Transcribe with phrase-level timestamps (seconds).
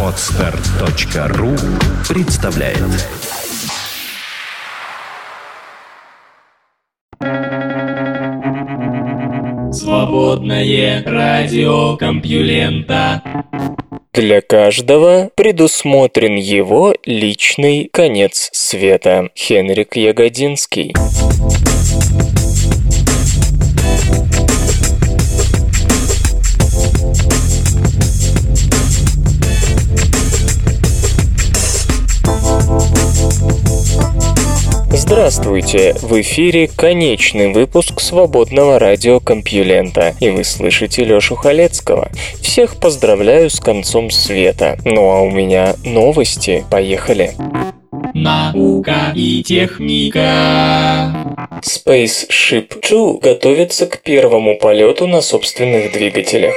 [0.00, 1.56] Отстар.ру
[2.08, 2.78] представляет
[9.72, 13.22] Свободное радио Компьюлента
[14.12, 19.30] Для каждого предусмотрен его личный конец света.
[19.34, 20.94] Хенрик Ягодинский.
[35.14, 35.94] Здравствуйте!
[36.02, 42.10] В эфире конечный выпуск свободного радиокомпьюлента, и вы слышите Лёшу Халецкого.
[42.42, 44.76] Всех поздравляю с концом света.
[44.84, 46.64] Ну а у меня новости.
[46.68, 47.30] Поехали!
[48.12, 50.18] Наука и техника.
[51.62, 56.54] Spaceship Two готовится к первому полету на собственных двигателях.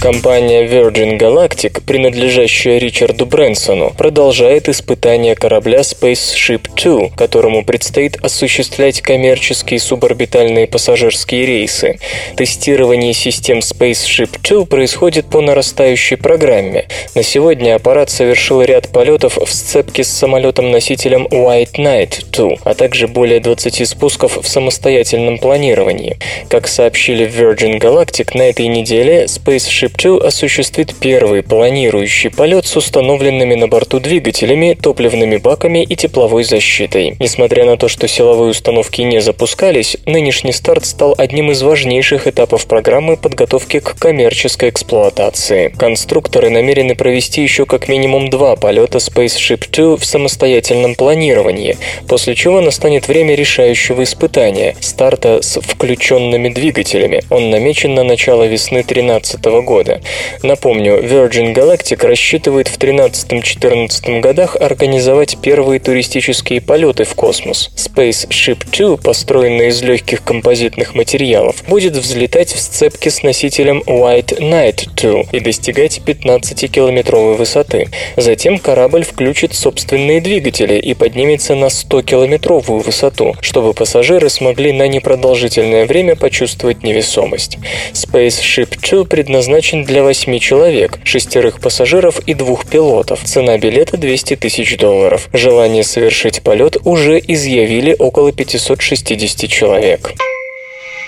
[0.00, 9.80] Компания Virgin Galactic, принадлежащая Ричарду Брэнсону, продолжает испытания корабля Spaceship Two, которому предстоит осуществлять коммерческие
[9.80, 11.98] суборбитальные пассажирские рейсы.
[12.36, 16.86] Тестирование систем Spaceship Two происходит по нарастающей программе.
[17.16, 23.08] На сегодня аппарат совершил ряд полетов в сцепке с самолетом-носителем White Knight 2, а также
[23.08, 26.18] более 20 спусков в самостоятельном планировании.
[26.48, 32.76] Как сообщили в Virgin Galactic, на этой неделе Spaceship Two осуществит первый планирующий полет с
[32.76, 37.16] установленными на борту двигателями, топливными баками и тепловой защитой.
[37.18, 42.66] Несмотря на то, что силовые установки не запускались, нынешний старт стал одним из важнейших этапов
[42.66, 45.68] программы подготовки к коммерческой эксплуатации.
[45.76, 52.60] Конструкторы намерены провести еще как минимум два полета Spaceship Two в самостоятельном планировании, после чего
[52.60, 57.22] настанет время решающего испытания– старта с включенными двигателями.
[57.30, 60.00] Он намечен на начало весны 2013 года года.
[60.42, 67.70] Напомню, Virgin Galactic рассчитывает в 2013-2014 годах организовать первые туристические полеты в космос.
[67.76, 74.88] Spaceship Two, построенный из легких композитных материалов, будет взлетать в сцепке с носителем White Knight
[74.96, 77.88] 2 и достигать 15-километровой высоты.
[78.16, 85.86] Затем корабль включит собственные двигатели и поднимется на 100-километровую высоту, чтобы пассажиры смогли на непродолжительное
[85.86, 87.58] время почувствовать невесомость.
[87.92, 93.20] Spaceship Two предназначен предназначен для 8 человек, шестерых пассажиров и двух пилотов.
[93.24, 95.28] Цена билета 200 тысяч долларов.
[95.32, 100.12] Желание совершить полет уже изъявили около 560 человек.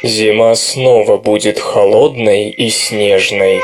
[0.02, 3.60] Зима снова будет холодной и снежной.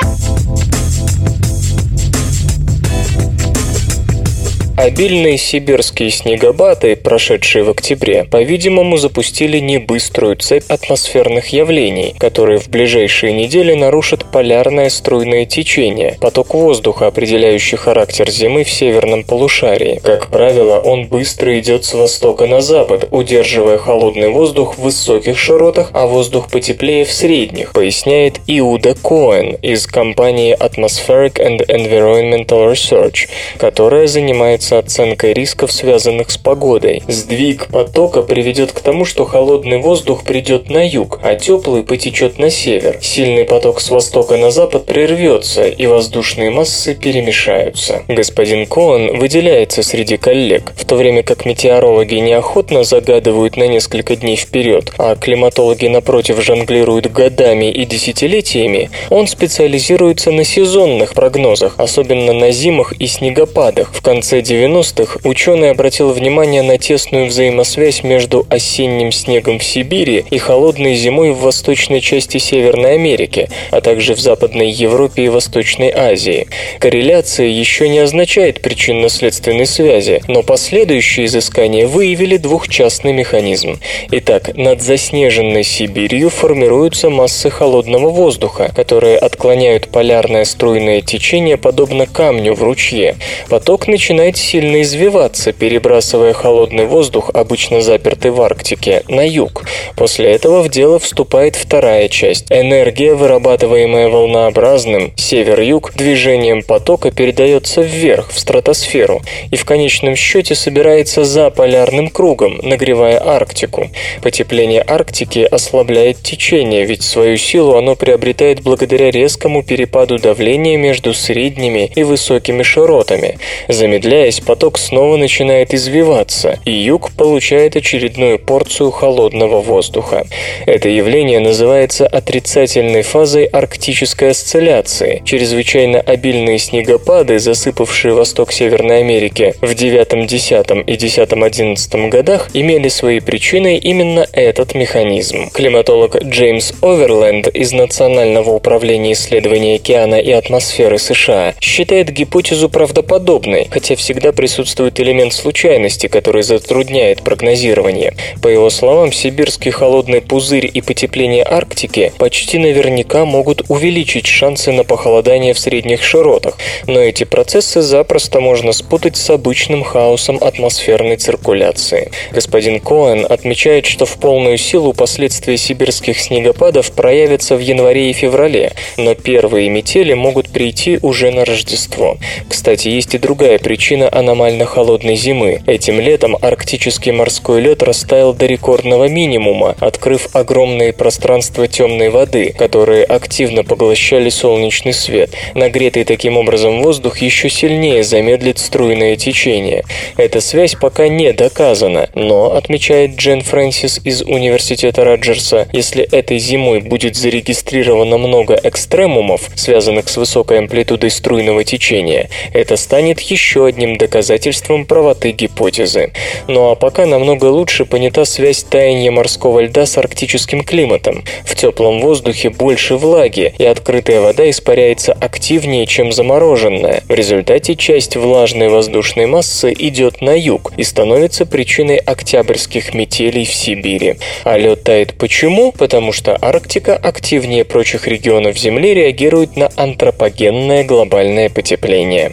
[4.76, 13.32] Обильные сибирские снегопады, прошедшие в октябре, по-видимому, запустили небыструю цепь атмосферных явлений, которые в ближайшие
[13.32, 19.98] недели нарушат полярное струйное течение, поток воздуха, определяющий характер зимы в северном полушарии.
[20.04, 25.88] Как правило, он быстро идет с востока на запад, удерживая холодный воздух в высоких широтах,
[25.94, 34.06] а воздух потеплее в средних, поясняет Иуда Коэн из компании Atmospheric and Environmental Research, которая
[34.06, 37.02] занимается занимается оценкой рисков, связанных с погодой.
[37.08, 42.50] Сдвиг потока приведет к тому, что холодный воздух придет на юг, а теплый потечет на
[42.50, 42.98] север.
[43.00, 48.02] Сильный поток с востока на запад прервется, и воздушные массы перемешаются.
[48.08, 54.36] Господин Коэн выделяется среди коллег, в то время как метеорологи неохотно загадывают на несколько дней
[54.36, 62.50] вперед, а климатологи напротив жонглируют годами и десятилетиями, он специализируется на сезонных прогнозах, особенно на
[62.50, 69.12] зимах и снегопадах в конце 90 90-х ученый обратил внимание на тесную взаимосвязь между осенним
[69.12, 74.70] снегом в Сибири и холодной зимой в восточной части Северной Америки, а также в Западной
[74.70, 76.48] Европе и Восточной Азии.
[76.78, 83.78] Корреляция еще не означает причинно-следственной связи, но последующие изыскания выявили двухчастный механизм.
[84.10, 92.54] Итак, над заснеженной Сибирью формируются массы холодного воздуха, которые отклоняют полярное струйное течение подобно камню
[92.54, 93.16] в ручье.
[93.48, 99.64] Поток начинает сильно извиваться, перебрасывая холодный воздух, обычно запертый в Арктике, на юг.
[99.96, 102.46] После этого в дело вступает вторая часть.
[102.50, 109.20] Энергия, вырабатываемая волнообразным север-юг движением потока, передается вверх, в стратосферу,
[109.50, 113.90] и в конечном счете собирается за полярным кругом, нагревая Арктику.
[114.22, 121.90] Потепление Арктики ослабляет течение, ведь свою силу оно приобретает благодаря резкому перепаду давления между средними
[121.96, 123.38] и высокими широтами.
[123.66, 130.26] Замедляясь, весь поток снова начинает извиваться, и юг получает очередную порцию холодного воздуха.
[130.66, 135.22] Это явление называется отрицательной фазой арктической осцилляции.
[135.24, 143.20] Чрезвычайно обильные снегопады, засыпавшие восток Северной Америки в 9, 10 и 10-11 годах, имели своей
[143.20, 145.50] причиной именно этот механизм.
[145.50, 153.96] Климатолог Джеймс Оверленд из Национального управления исследований океана и атмосферы США считает гипотезу правдоподобной, хотя
[153.96, 158.14] всегда присутствует элемент случайности, который затрудняет прогнозирование.
[158.42, 164.84] По его словам, сибирский холодный пузырь и потепление Арктики почти наверняка могут увеличить шансы на
[164.84, 172.10] похолодание в средних широтах, но эти процессы запросто можно спутать с обычным хаосом атмосферной циркуляции.
[172.32, 178.72] Господин Коэн отмечает, что в полную силу последствия сибирских снегопадов проявятся в январе и феврале,
[178.96, 182.18] но первые метели могут прийти уже на Рождество.
[182.48, 185.62] Кстати, есть и другая причина аномально холодной зимы.
[185.66, 193.04] Этим летом арктический морской лед растаял до рекордного минимума, открыв огромные пространства темной воды, которые
[193.04, 195.30] активно поглощали солнечный свет.
[195.54, 199.84] Нагретый таким образом воздух еще сильнее замедлит струйное течение.
[200.16, 206.80] Эта связь пока не доказана, но, отмечает Джен Фрэнсис из Университета Раджерса, если этой зимой
[206.80, 214.86] будет зарегистрировано много экстремумов, связанных с высокой амплитудой струйного течения, это станет еще одним доказательством
[214.86, 216.12] правоты гипотезы.
[216.48, 221.24] Ну а пока намного лучше понята связь таяния морского льда с арктическим климатом.
[221.44, 227.02] В теплом воздухе больше влаги, и открытая вода испаряется активнее, чем замороженная.
[227.08, 233.52] В результате часть влажной воздушной массы идет на юг и становится причиной октябрьских метелей в
[233.52, 234.16] Сибири.
[234.44, 235.72] А лед тает почему?
[235.72, 242.32] Потому что Арктика активнее прочих регионов Земли реагирует на антропогенное глобальное потепление.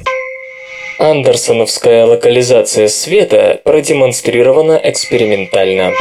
[1.04, 5.92] Андерсоновская локализация света продемонстрирована экспериментально.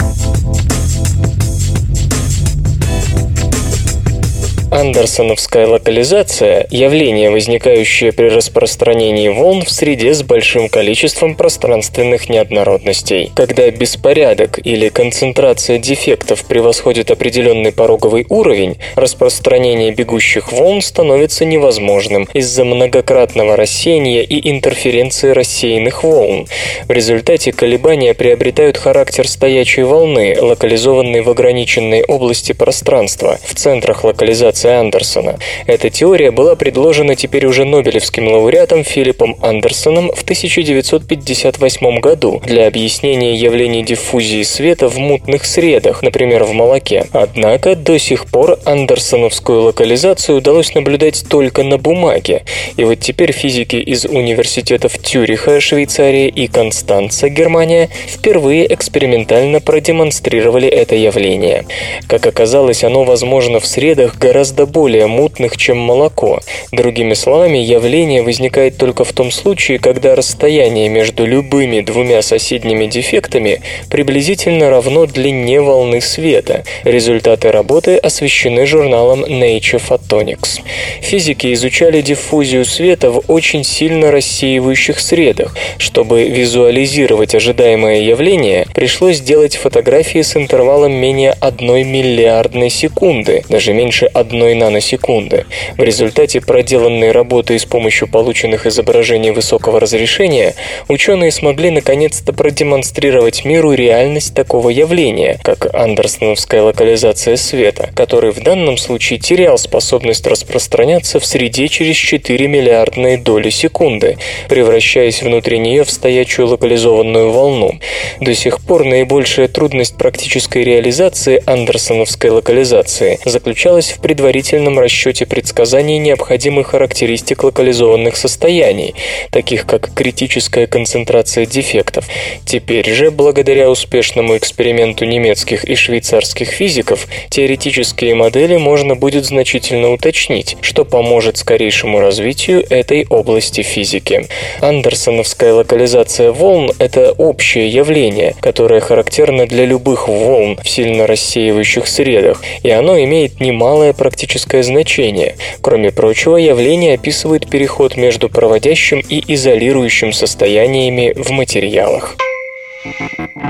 [4.82, 13.30] Андерсоновская локализация– явление, возникающее при распространении волн в среде с большим количеством пространственных неоднородностей.
[13.36, 22.64] Когда беспорядок или концентрация дефектов превосходит определенный пороговый уровень, распространение бегущих волн становится невозможным из-за
[22.64, 26.48] многократного рассеяния и интерференции рассеянных волн.
[26.88, 33.38] В результате колебания приобретают характер стоячей волны, локализованной в ограниченной области пространства.
[33.44, 35.38] В центрах локализации Андерсона.
[35.66, 43.34] Эта теория была предложена теперь уже Нобелевским лауреатом Филиппом Андерсоном в 1958 году для объяснения
[43.34, 47.06] явлений диффузии света в мутных средах, например, в молоке.
[47.12, 52.44] Однако до сих пор андерсоновскую локализацию удалось наблюдать только на бумаге.
[52.76, 60.94] И вот теперь физики из университетов Тюриха, Швейцария и Констанца, Германия, впервые экспериментально продемонстрировали это
[60.94, 61.66] явление.
[62.08, 66.40] Как оказалось, оно возможно в средах гораздо гораздо более мутных, чем молоко.
[66.72, 73.60] Другими словами, явление возникает только в том случае, когда расстояние между любыми двумя соседними дефектами
[73.90, 76.64] приблизительно равно длине волны света.
[76.84, 80.60] Результаты работы освещены журналом Nature Photonics.
[81.00, 85.56] Физики изучали диффузию света в очень сильно рассеивающих средах.
[85.78, 94.06] Чтобы визуализировать ожидаемое явление, пришлось сделать фотографии с интервалом менее 1 миллиардной секунды, даже меньше
[94.06, 95.44] 1 одной наносекунды.
[95.76, 100.54] В результате проделанной работы с помощью полученных изображений высокого разрешения
[100.88, 108.76] ученые смогли наконец-то продемонстрировать миру реальность такого явления, как андерсоновская локализация света, который в данном
[108.76, 115.90] случае терял способность распространяться в среде через 4 миллиардные доли секунды, превращаясь внутри нее в
[115.90, 117.78] стоячую локализованную волну.
[118.20, 125.98] До сих пор наибольшая трудность практической реализации андерсоновской локализации заключалась в предварительном предварительном расчете предсказаний
[125.98, 128.94] необходимых характеристик локализованных состояний,
[129.30, 132.08] таких как критическая концентрация дефектов.
[132.44, 140.56] Теперь же, благодаря успешному эксперименту немецких и швейцарских физиков, теоретические модели можно будет значительно уточнить,
[140.60, 144.26] что поможет скорейшему развитию этой области физики.
[144.60, 152.42] Андерсоновская локализация волн– это общее явление, которое характерно для любых волн в сильно рассеивающих средах,
[152.64, 155.34] и оно имеет немалое практическое практическое значение.
[155.62, 162.16] Кроме прочего, явление описывает переход между проводящим и изолирующим состояниями в материалах.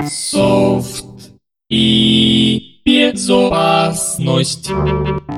[0.09, 1.05] Софт
[1.69, 4.69] и безопасность.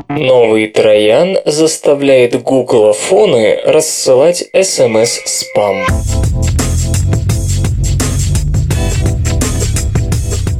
[0.07, 5.85] Новый троян заставляет гуглофоны рассылать смс-спам.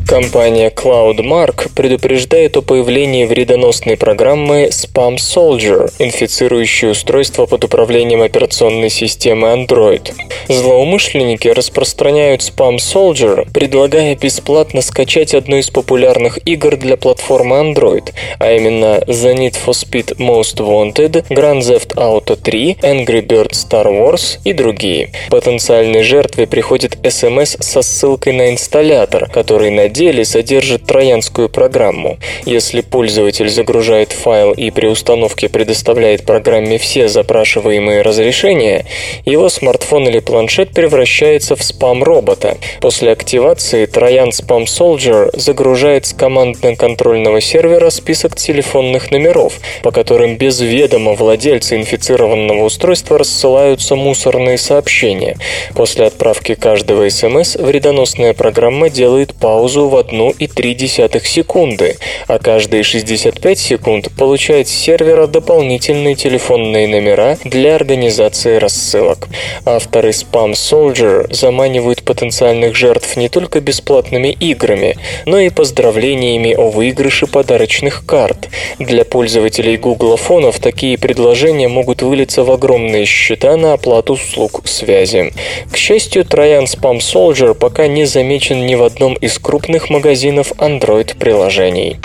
[0.07, 9.47] Компания CloudMark предупреждает о появлении вредоносной программы Spam Soldier, инфицирующей устройство под управлением операционной системы
[9.47, 10.13] Android.
[10.47, 18.53] Злоумышленники распространяют Spam Soldier, предлагая бесплатно скачать одну из популярных игр для платформы Android, а
[18.53, 24.37] именно The Need for Speed Most Wanted, Grand Theft Auto 3, Angry Birds Star Wars
[24.43, 25.09] и другие.
[25.31, 32.17] Потенциальной жертве приходит смс со ссылкой на инсталлятор, который на деле содержит троянскую программу.
[32.45, 38.85] Если пользователь загружает файл и при установке предоставляет программе все запрашиваемые разрешения,
[39.23, 42.57] его смартфон или планшет превращается в спам-робота.
[42.81, 50.59] После активации Троян Spam Soldier загружает с командно-контрольного сервера список телефонных номеров, по которым без
[50.59, 55.37] ведома владельца инфицированного устройства рассылаются мусорные сообщения.
[55.73, 64.09] После отправки каждого СМС вредоносная программа делает паузу в 1,3 секунды, а каждые 65 секунд
[64.17, 69.27] получает с сервера дополнительные телефонные номера для организации рассылок.
[69.65, 77.27] Авторы Spam Soldier заманивают потенциальных жертв не только бесплатными играми, но и поздравлениями о выигрыше
[77.27, 78.49] подарочных карт.
[78.79, 85.33] Для пользователей Google фонов такие предложения могут вылиться в огромные счета на оплату услуг связи.
[85.71, 90.51] К счастью, Троян Spam Soldier пока не замечен ни в одном из крупных крупных магазинов
[90.57, 91.97] Android-приложений.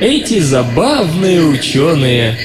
[0.00, 2.36] Эти забавные ученые.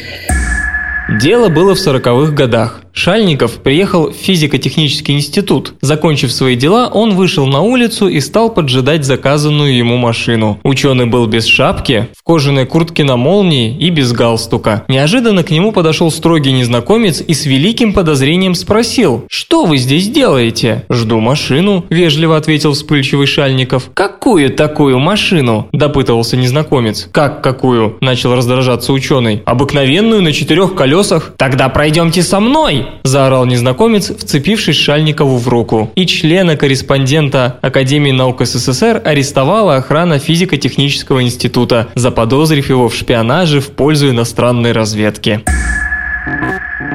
[1.18, 2.82] Дело было в сороковых годах.
[2.92, 5.74] Шальников приехал в физико-технический институт.
[5.82, 10.60] Закончив свои дела, он вышел на улицу и стал поджидать заказанную ему машину.
[10.64, 14.84] Ученый был без шапки, в кожаной куртке на молнии и без галстука.
[14.88, 20.84] Неожиданно к нему подошел строгий незнакомец и с великим подозрением спросил «Что вы здесь делаете?»
[20.92, 23.90] «Жду машину»,– вежливо ответил вспыльчивый Шальников.
[23.94, 27.08] «Какую такую машину?»– допытывался незнакомец.
[27.12, 29.42] «Как какую?»– начал раздражаться ученый.
[29.46, 30.99] «Обыкновенную на четырех колесах?»
[31.38, 35.92] «Тогда пройдемте со мной!»– заорал незнакомец, вцепившись Шальникову в руку.
[35.96, 44.10] И члена-корреспондента Академии наук СССР арестовала охрана физико-технического института, заподозрив его в шпионаже в пользу
[44.10, 45.42] иностранной разведки.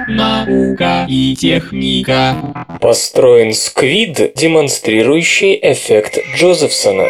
[0.09, 2.37] Наука и техника.
[2.81, 7.07] Построен сквид, демонстрирующий эффект Джозефсона.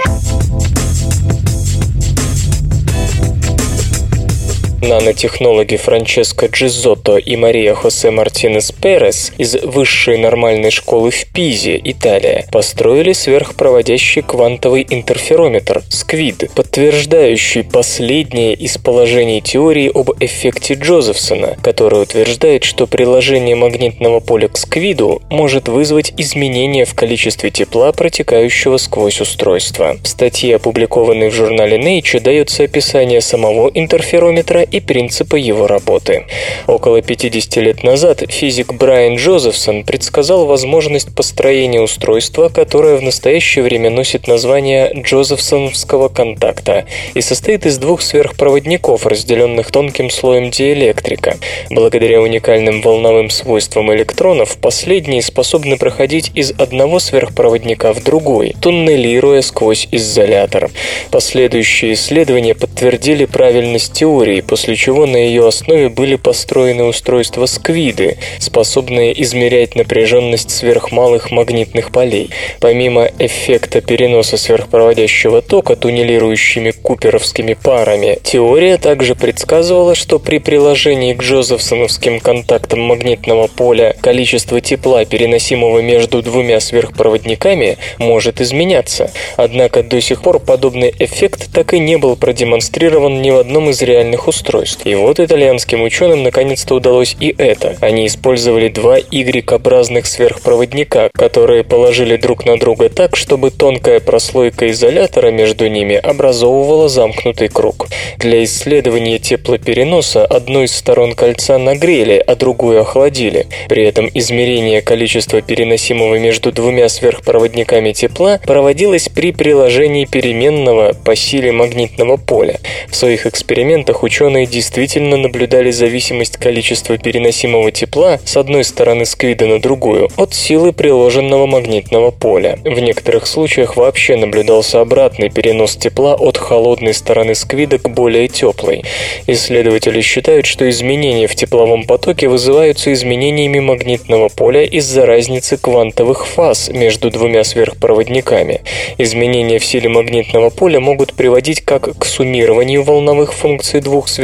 [4.89, 12.47] Нанотехнологи Франческо Джизотто и Мария Хосе Мартинес Перес из Высшей нормальной школы в Пизе, Италия,
[12.53, 22.65] построили сверхпроводящий квантовый интерферометр СКВИД, подтверждающий последнее из положений теории об эффекте Джозефсона, которое утверждает,
[22.65, 29.97] что приложение магнитного поля к СКВИДу может вызвать изменения в количестве тепла, протекающего сквозь устройство.
[30.03, 36.27] В статье, опубликованной в журнале Nature, дается описание самого интерферометра и принципы его работы.
[36.67, 43.91] Около 50 лет назад физик Брайан Джозефсон предсказал возможность построения устройства, которое в настоящее время
[43.91, 51.37] носит название Джозефсоновского контакта и состоит из двух сверхпроводников, разделенных тонким слоем диэлектрика.
[51.71, 59.87] Благодаря уникальным волновым свойствам электронов, последние способны проходить из одного сверхпроводника в другой, туннелируя сквозь
[59.93, 60.71] изолятор.
[61.13, 68.17] Последующие исследования подтвердили правильность теории, после после чего на ее основе были построены устройства сквиды,
[68.39, 72.31] способные измерять напряженность сверхмалых магнитных полей.
[72.61, 81.23] Помимо эффекта переноса сверхпроводящего тока туннелирующими куперовскими парами, теория также предсказывала, что при приложении к
[81.23, 89.11] Джозефсоновским контактам магнитного поля количество тепла, переносимого между двумя сверхпроводниками, может изменяться.
[89.37, 93.83] Однако до сих пор подобный эффект так и не был продемонстрирован ни в одном из
[93.83, 94.87] реальных устройств устройств.
[94.87, 97.77] И вот итальянским ученым наконец-то удалось и это.
[97.81, 105.31] Они использовали два Y-образных сверхпроводника, которые положили друг на друга так, чтобы тонкая прослойка изолятора
[105.31, 107.89] между ними образовывала замкнутый круг.
[108.19, 113.47] Для исследования теплопереноса одну из сторон кольца нагрели, а другую охладили.
[113.69, 121.53] При этом измерение количества переносимого между двумя сверхпроводниками тепла проводилось при приложении переменного по силе
[121.53, 122.59] магнитного поля.
[122.89, 129.47] В своих экспериментах ученые ученые действительно наблюдали зависимость количества переносимого тепла с одной стороны сквида
[129.47, 132.59] на другую от силы приложенного магнитного поля.
[132.65, 138.83] В некоторых случаях вообще наблюдался обратный перенос тепла от холодной стороны сквида к более теплой.
[139.29, 146.71] Исследователи считают, что изменения в тепловом потоке вызываются изменениями магнитного поля из-за разницы квантовых фаз
[146.71, 148.63] между двумя сверхпроводниками.
[148.99, 154.24] Изменения в силе магнитного поля могут приводить как к суммированию волновых функций двух сверхпроводников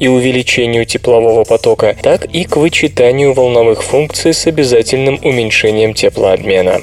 [0.00, 6.80] и увеличению теплового потока, так и к вычитанию волновых функций с обязательным уменьшением теплообмена.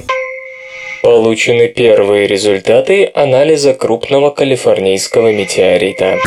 [1.02, 6.18] Получены первые результаты анализа крупного калифорнийского метеорита.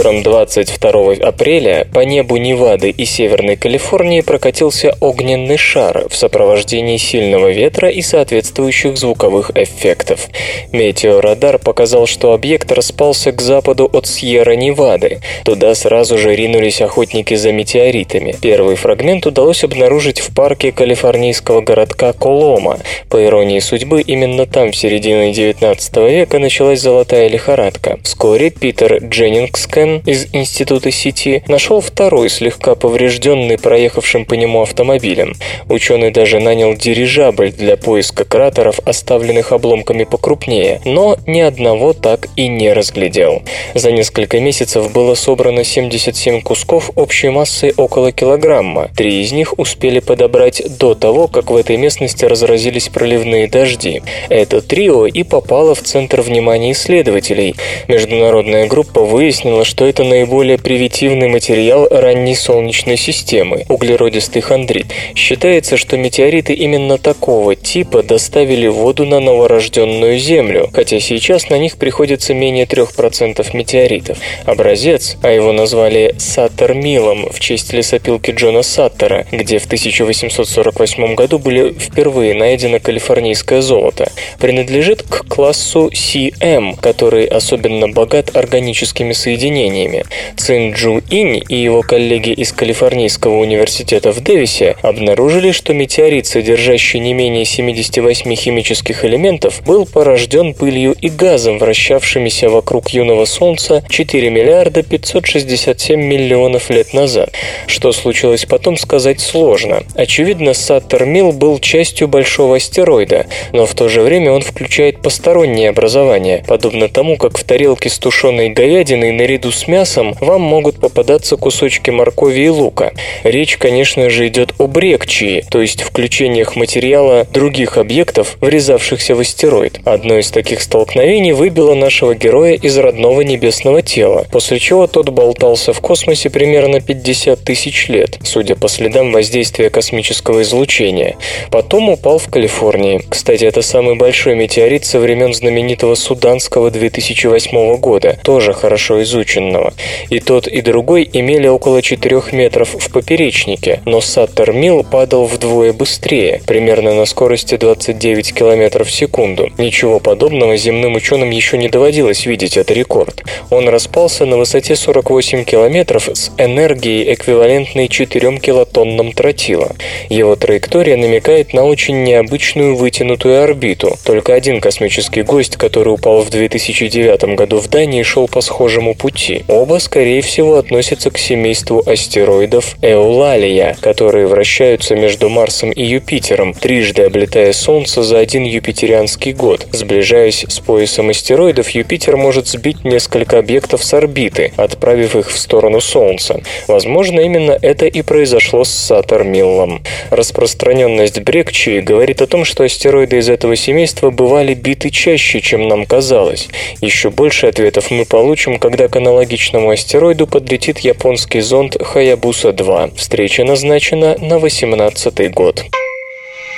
[0.00, 7.50] Утром 22 апреля по небу Невады и Северной Калифорнии прокатился огненный шар в сопровождении сильного
[7.50, 10.28] ветра и соответствующих звуковых эффектов.
[10.72, 15.20] Метеорадар показал, что объект распался к западу от Сьерра-Невады.
[15.44, 18.34] Туда сразу же ринулись охотники за метеоритами.
[18.40, 22.78] Первый фрагмент удалось обнаружить в парке калифорнийского городка Колома.
[23.10, 27.98] По иронии судьбы, именно там в середине 19 века началась золотая лихорадка.
[28.02, 35.34] Вскоре Питер Дженнингс Скэн из Института сети нашел второй слегка поврежденный проехавшим по нему автомобилем.
[35.68, 42.48] Ученый даже нанял дирижабль для поиска кратеров, оставленных обломками покрупнее, но ни одного так и
[42.48, 43.42] не разглядел.
[43.74, 48.90] За несколько месяцев было собрано 77 кусков общей массой около килограмма.
[48.96, 54.02] Три из них успели подобрать до того, как в этой местности разразились проливные дожди.
[54.28, 57.56] Это трио и попало в центр внимания исследователей.
[57.88, 64.86] Международная группа выяснила, что это наиболее примитивный материал ранней Солнечной системы– углеродистый хондрит.
[65.14, 71.76] Считается, что метеориты именно такого типа доставили воду на новорожденную Землю, хотя сейчас на них
[71.76, 74.18] приходится менее 3% метеоритов.
[74.44, 81.74] Образец, а его назвали Саттер-Милом в честь лесопилки Джона Саттера, где в 1848 году были
[81.78, 84.10] впервые найдено калифорнийское золото,
[84.40, 90.04] принадлежит к классу CM, который особенно богат органическими соединениями соединениями.
[90.36, 97.00] Цин Джу Инь и его коллеги из Калифорнийского университета в Дэвисе обнаружили, что метеорит, содержащий
[97.00, 104.30] не менее 78 химических элементов, был порожден пылью и газом, вращавшимися вокруг юного Солнца 4
[104.30, 107.30] миллиарда 567 миллионов лет назад.
[107.66, 109.82] Что случилось потом, сказать сложно.
[109.94, 116.44] Очевидно, Саттер-Милл был частью большого астероида, но в то же время он включает посторонние образования,
[116.46, 121.36] подобно тому, как в тарелке с тушеной говядиной наряду наряду с мясом вам могут попадаться
[121.36, 122.92] кусочки моркови и лука.
[123.24, 129.80] Речь, конечно же, идет об рекчии, то есть включениях материала других объектов, врезавшихся в астероид.
[129.84, 135.72] Одно из таких столкновений выбило нашего героя из родного небесного тела, после чего тот болтался
[135.72, 141.16] в космосе примерно 50 тысяч лет, судя по следам воздействия космического излучения.
[141.50, 143.02] Потом упал в Калифорнии.
[143.08, 149.72] Кстати, это самый большой метеорит со времен знаменитого Суданского 2008 года, тоже хорошо изучен изученного.
[150.08, 155.72] И тот, и другой имели около 4 метров в поперечнике, но Саттер Милл падал вдвое
[155.72, 159.48] быстрее, примерно на скорости 29 км в секунду.
[159.58, 163.22] Ничего подобного земным ученым еще не доводилось видеть, это рекорд.
[163.50, 169.72] Он распался на высоте 48 километров с энергией, эквивалентной 4 килотоннам тротила.
[170.08, 173.96] Его траектория намекает на очень необычную вытянутую орбиту.
[174.04, 179.29] Только один космический гость, который упал в 2009 году в Дании, шел по схожему пути
[179.30, 179.44] пути.
[179.48, 187.02] Оба, скорее всего, относятся к семейству астероидов Эулалия, которые вращаются между Марсом и Юпитером, трижды
[187.02, 189.66] облетая Солнце за один юпитерианский год.
[189.72, 195.80] Сближаясь с поясом астероидов, Юпитер может сбить несколько объектов с орбиты, отправив их в сторону
[195.80, 196.40] Солнца.
[196.68, 199.82] Возможно, именно это и произошло с Сатурмиллом.
[200.10, 205.86] Распространенность Брекчии говорит о том, что астероиды из этого семейства бывали биты чаще, чем нам
[205.86, 206.48] казалось.
[206.80, 212.96] Еще больше ответов мы получим, когда канал аналогичному астероиду подлетит японский зонд Хаябуса-2.
[212.96, 215.62] Встреча назначена на 18 год.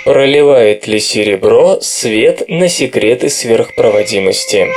[0.04, 4.68] Проливает ли серебро свет на секреты сверхпроводимости?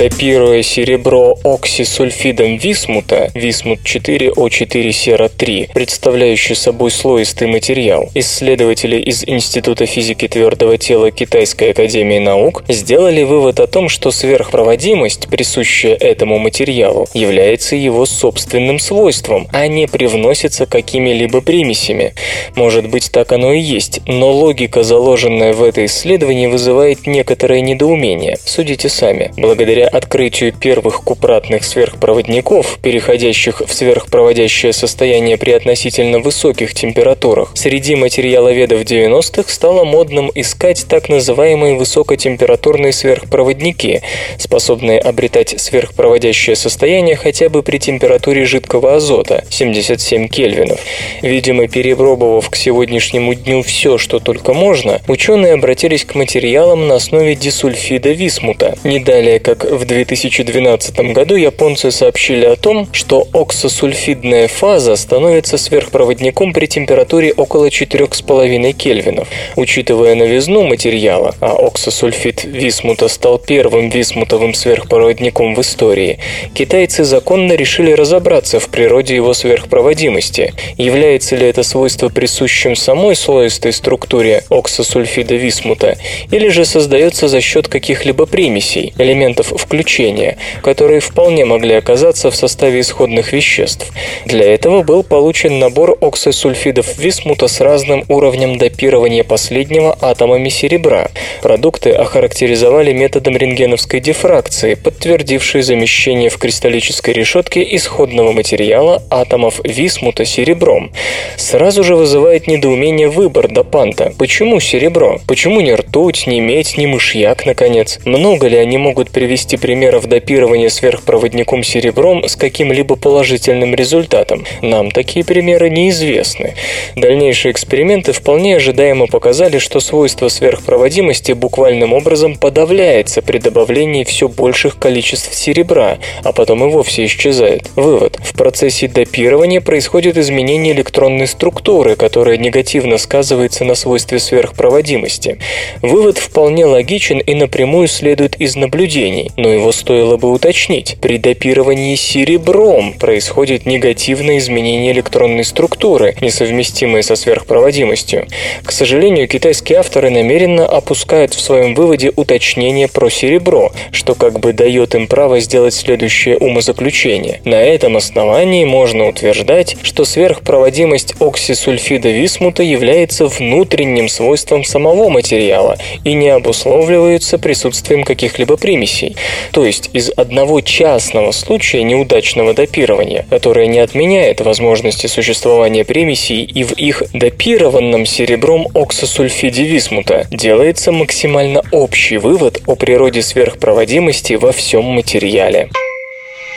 [0.00, 9.84] Допируя серебро оксисульфидом висмута, висмут 4О4 сера 3, представляющий собой слоистый материал, исследователи из Института
[9.84, 17.06] физики твердого тела Китайской академии наук сделали вывод о том, что сверхпроводимость, присущая этому материалу,
[17.12, 22.14] является его собственным свойством, а не привносится какими-либо примесями.
[22.56, 28.38] Может быть, так оно и есть, но логика, заложенная в это исследование, вызывает некоторое недоумение.
[28.46, 29.30] Судите сами.
[29.36, 38.82] Благодаря открытию первых купратных сверхпроводников, переходящих в сверхпроводящее состояние при относительно высоких температурах, среди материаловедов
[38.82, 44.02] 90-х стало модным искать так называемые высокотемпературные сверхпроводники,
[44.38, 50.80] способные обретать сверхпроводящее состояние хотя бы при температуре жидкого азота 77 кельвинов.
[51.22, 57.34] Видимо, перепробовав к сегодняшнему дню все, что только можно, ученые обратились к материалам на основе
[57.34, 58.78] дисульфида висмута.
[58.84, 66.52] Не далее, как в 2012 году японцы сообщили о том, что оксосульфидная фаза становится сверхпроводником
[66.52, 69.28] при температуре около 4,5 кельвинов.
[69.56, 76.18] Учитывая новизну материала, а оксосульфид висмута стал первым висмутовым сверхпроводником в истории,
[76.54, 80.54] китайцы законно решили разобраться в природе его сверхпроводимости.
[80.76, 85.96] Является ли это свойство присущим самой слоистой структуре оксосульфида висмута,
[86.30, 92.80] или же создается за счет каких-либо примесей, элементов включения, которые вполне могли оказаться в составе
[92.80, 93.86] исходных веществ.
[94.24, 101.10] Для этого был получен набор оксосульфидов висмута с разным уровнем допирования последнего атомами серебра.
[101.40, 110.90] Продукты охарактеризовали методом рентгеновской дифракции, подтвердившей замещение в кристаллической решетке исходного материала атомов висмута серебром.
[111.36, 114.12] Сразу же вызывает недоумение выбор допанта.
[114.18, 115.20] Почему серебро?
[115.28, 118.00] Почему не ртуть, не медь, не мышьяк, наконец?
[118.04, 124.44] Много ли они могут привести примеров допирования сверхпроводником серебром с каким-либо положительным результатом?
[124.62, 126.54] Нам такие примеры неизвестны.
[126.96, 134.78] Дальнейшие эксперименты вполне ожидаемо показали, что свойство сверхпроводимости буквальным образом подавляется при добавлении все больших
[134.78, 137.70] количеств серебра, а потом и вовсе исчезает.
[137.76, 138.18] Вывод.
[138.22, 145.38] В процессе допирования происходит изменение электронной структуры, которая негативно сказывается на свойстве сверхпроводимости.
[145.82, 150.96] Вывод вполне логичен и напрямую следует из наблюдений, но его стоило бы уточнить.
[151.00, 158.26] При допировании серебром происходит негативное изменение электронной структуры, несовместимое со сверхпроводимостью.
[158.62, 164.52] К сожалению, китайские авторы намеренно опускают в своем выводе уточнение про серебро, что как бы
[164.52, 167.40] дает им право сделать следующее умозаключение.
[167.44, 176.12] На этом основании можно утверждать, что сверхпроводимость оксисульфида висмута является внутренним свойством самого материала и
[176.12, 179.16] не обусловливается присутствием каких-либо примесей.
[179.52, 186.64] То есть из одного частного случая неудачного допирования, которое не отменяет возможности существования примесей и
[186.64, 194.84] в их допированном серебром оксосульфиде висмута, делается максимально общий вывод о природе сверхпроводимости во всем
[194.84, 195.68] материале.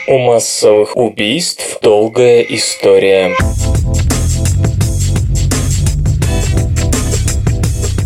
[0.06, 3.32] У массовых убийств долгая история.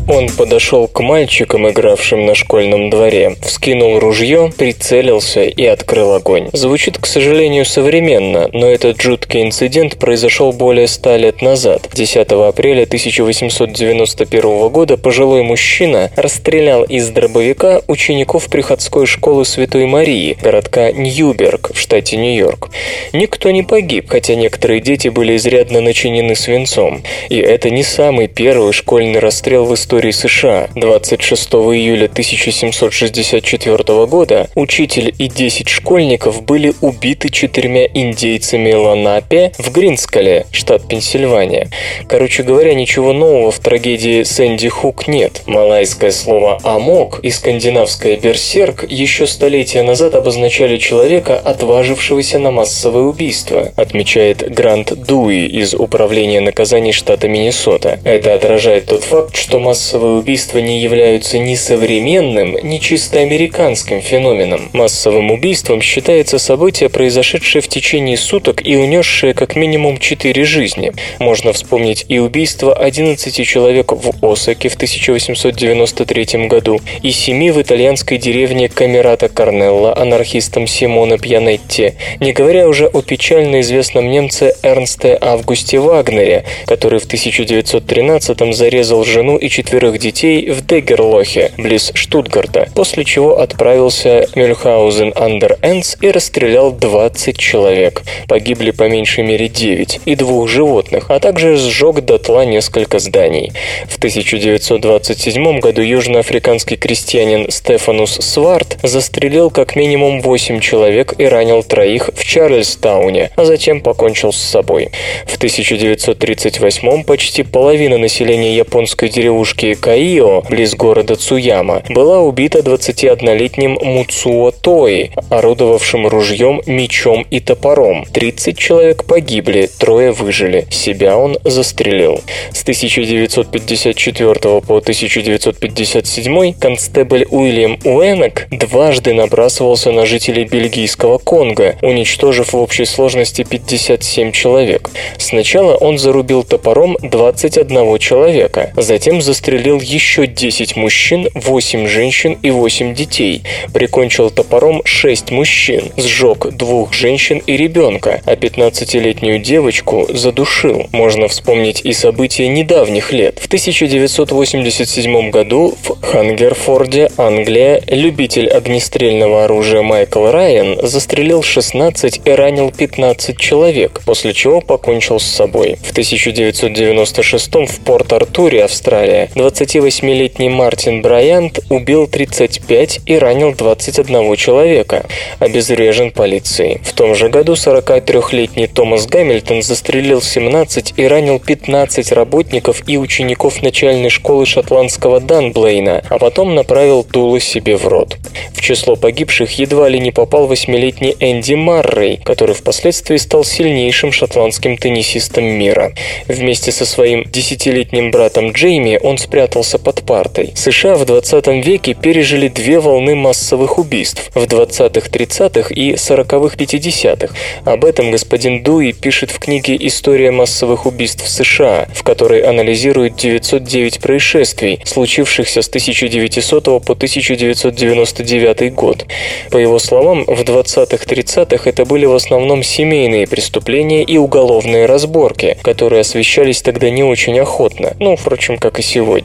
[0.08, 6.48] Он подошел к мальчикам, игравшим на школьном дворе, вскинул ружье, прицелился и открыл огонь.
[6.54, 11.90] Звучит, к сожалению, современно, но этот жуткий инцидент произошел более ста лет назад.
[11.92, 20.90] 10 апреля 1891 года пожилой мужчина расстрелял из дробовика учеников приходской школы Святой Марии, городка
[20.90, 22.70] Ньюберг в штате Нью-Йорк.
[23.12, 27.02] Никто не погиб, хотя некоторые дети были изрядно начинены свинцом.
[27.28, 34.48] И это не самый первый школьный расстрел в истории истории США 26 июля 1764 года
[34.54, 41.68] учитель и 10 школьников были убиты четырьмя индейцами Ланапе в Гринскале, штат Пенсильвания.
[42.06, 45.42] Короче говоря, ничего нового в трагедии Сэнди Хук нет.
[45.46, 53.72] Малайское слово «амок» и скандинавское «берсерк» еще столетия назад обозначали человека, отважившегося на массовое убийство,
[53.74, 57.98] отмечает Грант Дуи из Управления наказаний штата Миннесота.
[58.04, 64.02] Это отражает тот факт, что массовое массовые убийства не являются ни современным, ни чисто американским
[64.02, 64.68] феноменом.
[64.74, 70.92] Массовым убийством считается событие, произошедшее в течение суток и унесшее как минимум четыре жизни.
[71.18, 78.18] Можно вспомнить и убийство 11 человек в Осаке в 1893 году, и семи в итальянской
[78.18, 85.78] деревне Камерата Корнелла анархистом Симона Пьянетти, не говоря уже о печально известном немце Эрнсте Августе
[85.78, 93.04] Вагнере, который в 1913 зарезал жену и четверых четверых детей в Дегерлохе, близ Штутгарта, после
[93.04, 98.02] чего отправился Мюльхаузен андер Энс и расстрелял 20 человек.
[98.26, 103.52] Погибли по меньшей мере 9 и двух животных, а также сжег дотла несколько зданий.
[103.88, 112.10] В 1927 году южноафриканский крестьянин Стефанус Сварт застрелил как минимум 8 человек и ранил троих
[112.16, 114.90] в Чарльстауне, а затем покончил с собой.
[115.26, 124.50] В 1938 почти половина населения японской деревушки Каио, близ города Цуяма, была убита 21-летним Муцуо
[124.50, 128.04] Тои, орудовавшим ружьем, мечом и топором.
[128.12, 130.66] 30 человек погибли, трое выжили.
[130.70, 132.20] Себя он застрелил.
[132.52, 142.56] С 1954 по 1957 констебль Уильям Уэнок дважды набрасывался на жителей бельгийского Конго, уничтожив в
[142.56, 144.90] общей сложности 57 человек.
[145.18, 152.94] Сначала он зарубил топором 21 человека, затем застрелил еще 10 мужчин, 8 женщин и 8
[152.94, 153.42] детей,
[153.72, 160.86] прикончил топором 6 мужчин, сжег двух женщин и ребенка, а 15-летнюю девочку задушил.
[160.92, 163.38] Можно вспомнить и события недавних лет.
[163.38, 172.70] В 1987 году в Хангерфорде, Англия, любитель огнестрельного оружия Майкл Райан застрелил 16 и ранил
[172.70, 175.76] 15 человек, после чего покончил с собой.
[175.82, 185.06] В 1996 в Порт-Артуре, Австралия, 28-летний Мартин Брайант убил 35 и ранил 21 человека,
[185.38, 186.80] обезврежен полицией.
[186.82, 193.62] В том же году 43-летний Томас Гамильтон застрелил 17 и ранил 15 работников и учеников
[193.62, 198.16] начальной школы шотландского Данблейна, а потом направил дуло себе в рот.
[198.52, 204.76] В число погибших едва ли не попал восьмилетний Энди Маррей, который впоследствии стал сильнейшим шотландским
[204.76, 205.92] теннисистом мира.
[206.26, 210.52] Вместе со своим десятилетним братом Джейми он спрятался под партой.
[210.54, 217.34] США в 20 веке пережили две волны массовых убийств в 20-х, 30-х и 40-х, 50-х.
[217.66, 224.00] Об этом господин Дуи пишет в книге «История массовых убийств США», в которой анализирует 909
[224.00, 229.04] происшествий, случившихся с 1900 по 1999 год.
[229.50, 236.00] По его словам, в 20-х-30-х это были в основном семейные преступления и уголовные разборки, которые
[236.00, 239.17] освещались тогда не очень охотно, ну, впрочем, как и сегодня.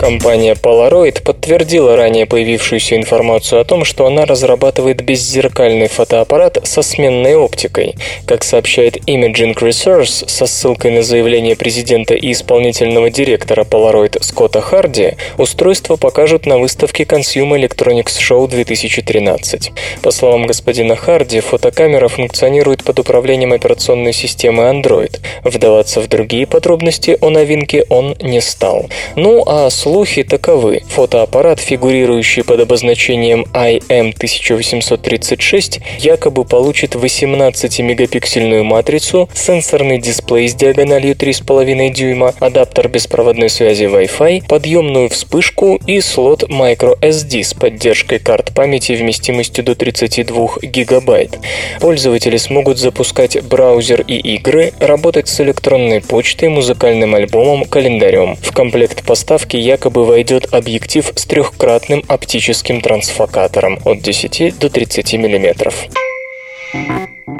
[0.04, 7.34] Компания Polaroid подтвердила ранее появившуюся информацию о том, что она разрабатывает беззеркальный фотоаппарат со сменной
[7.36, 7.94] оптикой.
[8.26, 15.14] Как сообщает Imaging Resource со ссылкой на заявление президента и исполнительного директора Polaroid Скотта Харди,
[15.38, 19.72] устройство покажут на выставке Consumer Electronics Show 2013.
[20.02, 25.18] По словам господина Харди, фотокамера функционирует под управлением операционной системы Android.
[25.44, 28.90] Вдаваться в другие подробности о новинке он не стал.
[29.16, 30.82] Ну а Слухи таковы.
[30.88, 42.34] Фотоаппарат, фигурирующий под обозначением IM1836, якобы получит 18-мегапиксельную матрицу, сенсорный дисплей с диагональю 3,5 дюйма,
[42.40, 49.76] адаптер беспроводной связи Wi-Fi, подъемную вспышку и слот microSD с поддержкой карт памяти вместимостью до
[49.76, 51.38] 32 гигабайт.
[51.78, 58.34] Пользователи смогут запускать браузер и игры, работать с электронной почтой, музыкальным альбомом, календарем.
[58.42, 65.14] В комплект поставки якобы якобы войдет объектив с трехкратным оптическим трансфокатором от 10 до 30
[65.14, 65.72] мм.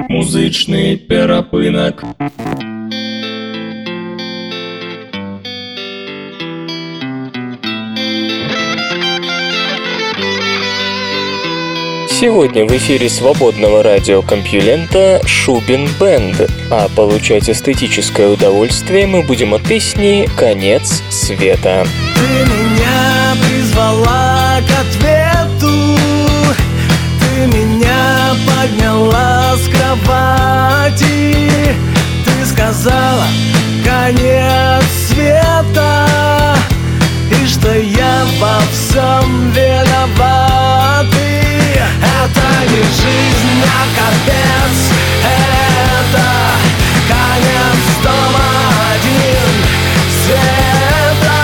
[0.09, 2.03] Музычный перапынок.
[12.17, 20.29] Сегодня в эфире свободного радиокомпьюлента Шубин Бенд, а получать эстетическое удовольствие мы будем от песни
[20.37, 21.85] «Конец света».
[22.15, 25.99] Ты меня призвала к ответу.
[27.19, 31.35] Ты меня подняла с кровати.
[32.23, 33.25] Ты сказала
[33.83, 36.07] конец света
[37.29, 41.14] И что я во всем виноват
[42.25, 44.77] это не жизнь, а капец.
[45.23, 46.27] Это
[47.07, 48.47] конец дома
[48.93, 49.49] один.
[50.23, 51.39] Света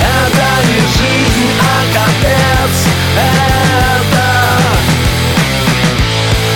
[0.00, 2.74] Это не жизнь, а капец.
[3.16, 4.28] Это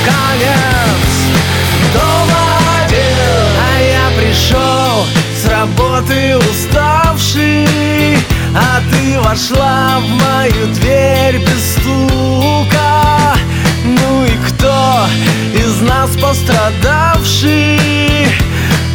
[0.05, 1.07] конец
[1.95, 2.43] дома
[2.83, 3.45] один.
[3.61, 8.19] А я пришел с работы уставший
[8.55, 13.14] А ты вошла в мою дверь без стука
[14.37, 15.07] кто
[15.55, 17.81] из нас пострадавший?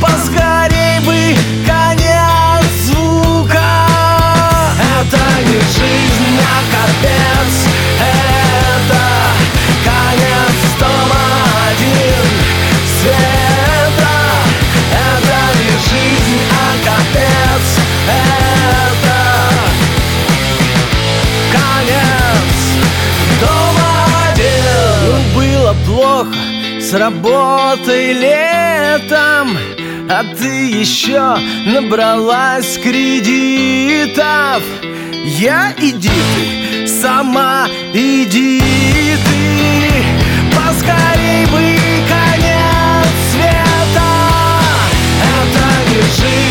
[0.02, 3.88] Поскорей бы конец звука.
[4.99, 7.54] Это не жизнь, а капец.
[7.99, 9.04] Это
[9.84, 11.25] конец дома
[11.69, 12.25] один.
[13.02, 13.38] Света
[26.19, 26.38] плохо
[26.79, 29.58] с работой летом
[30.10, 34.63] А ты еще набралась кредитов.
[35.23, 38.62] Я иди ты, сама иди
[39.25, 39.91] ты
[40.55, 41.77] Поскорей бы
[42.10, 44.12] конец света.
[45.38, 46.48] Это не жизнь,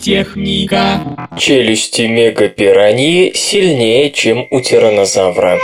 [0.00, 1.28] Наука и техника.
[1.38, 5.58] Челюсти мегапираньи сильнее, чем у тиранозавра.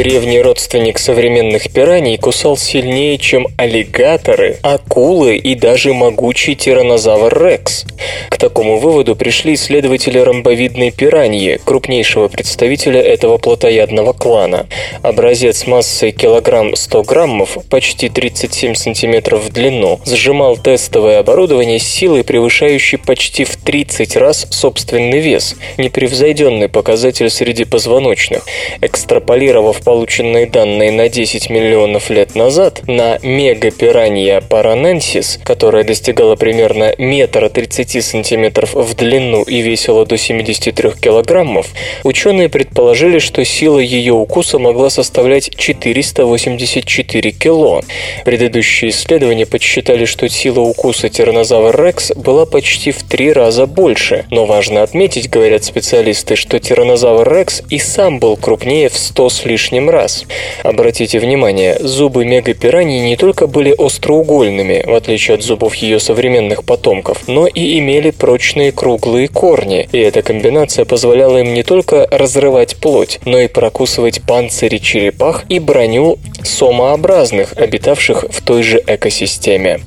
[0.00, 7.84] Древний родственник современных пираний кусал сильнее, чем аллигаторы, акулы и даже могучий тиранозавр Рекс.
[8.30, 14.66] К такому выводу пришли исследователи ромбовидной пираньи, крупнейшего представителя этого плотоядного клана.
[15.02, 22.24] Образец массой килограмм 100 граммов, почти 37 сантиметров в длину, сжимал тестовое оборудование с силой,
[22.24, 28.46] превышающей почти в 30 раз собственный вес, непревзойденный показатель среди позвоночных.
[28.80, 37.48] Экстраполировав полученные данные на 10 миллионов лет назад на мегапиранья параненсис, которая достигала примерно метра
[37.48, 41.66] 30 сантиметров в длину и весила до 73 килограммов,
[42.04, 47.82] ученые предположили, что сила ее укуса могла составлять 484 кило.
[48.24, 54.26] Предыдущие исследования подсчитали, что сила укуса тиранозавра Рекс была почти в три раза больше.
[54.30, 59.44] Но важно отметить, говорят специалисты, что тиранозавр Рекс и сам был крупнее в 100 с
[59.44, 60.24] лишним раз.
[60.62, 67.28] Обратите внимание, зубы мегапираньи не только были остроугольными, в отличие от зубов ее современных потомков,
[67.28, 73.20] но и имели прочные круглые корни, и эта комбинация позволяла им не только разрывать плоть,
[73.24, 79.80] но и прокусывать панцири черепах и броню сомообразных, обитавших в той же экосистеме.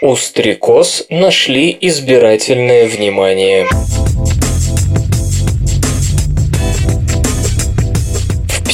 [0.00, 3.66] У стрекоз нашли избирательное внимание.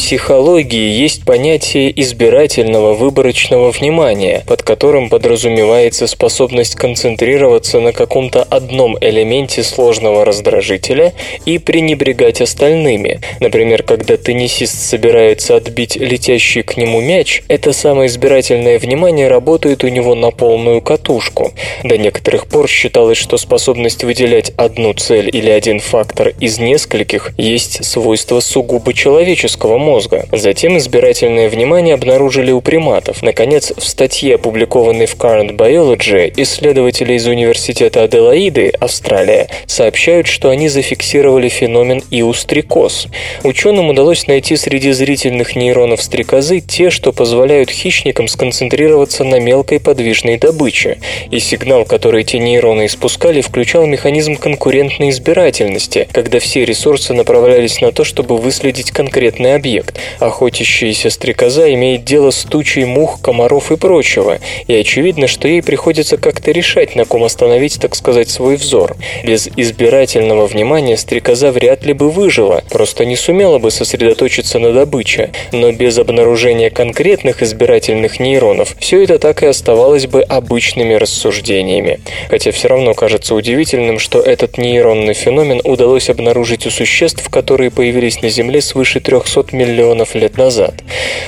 [0.05, 9.62] Психологии есть понятие избирательного выборочного внимания, под которым подразумевается способность концентрироваться на каком-то одном элементе
[9.62, 11.14] сложного раздражителя
[11.47, 13.23] и пренебрегать остальными.
[13.40, 19.88] Например, когда теннисист собирается отбить летящий к нему мяч, это самое избирательное внимание работает у
[19.88, 21.55] него на полную катушку.
[21.83, 27.83] До некоторых пор считалось, что способность выделять одну цель или один фактор из нескольких есть
[27.87, 30.26] свойство сугубо человеческого мозга мозга.
[30.33, 33.22] Затем избирательное внимание обнаружили у приматов.
[33.22, 40.68] Наконец, в статье, опубликованной в Current Biology, исследователи из Университета Аделаиды, Австралия, сообщают, что они
[40.68, 43.07] зафиксировали феномен и у стрекоз.
[43.44, 50.38] Ученым удалось найти среди зрительных нейронов стрекозы те, что позволяют хищникам сконцентрироваться на мелкой подвижной
[50.38, 50.99] добыче.
[51.30, 57.92] И сигнал, который эти нейроны испускали, включал механизм конкурентной избирательности, когда все ресурсы направлялись на
[57.92, 59.84] то, чтобы выследить конкретный объект.
[60.18, 66.16] Охотящаяся стрекоза имеет дело с тучей мух, комаров и прочего, и очевидно, что ей приходится
[66.16, 68.97] как-то решать, на ком остановить, так сказать, свой взор.
[69.24, 75.30] Без избирательного внимания стрекоза вряд ли бы выжила, просто не сумела бы сосредоточиться на добыче.
[75.53, 82.01] Но без обнаружения конкретных избирательных нейронов все это так и оставалось бы обычными рассуждениями.
[82.28, 88.22] Хотя все равно кажется удивительным, что этот нейронный феномен удалось обнаружить у существ, которые появились
[88.22, 89.74] на Земле свыше 300 миллионов
[90.14, 90.75] лет назад.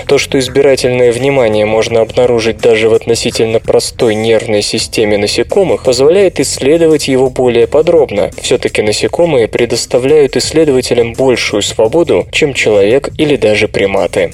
[0.06, 7.08] То, что избирательное внимание можно обнаружить даже в относительно простой нервной системе насекомых, позволяет исследовать
[7.08, 8.30] его более подробно.
[8.40, 14.32] Все-таки насекомые предоставляют исследователям большую свободу, чем человек или даже приматы.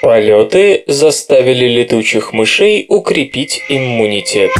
[0.00, 4.50] Полеты заставили летучих мышей укрепить иммунитет.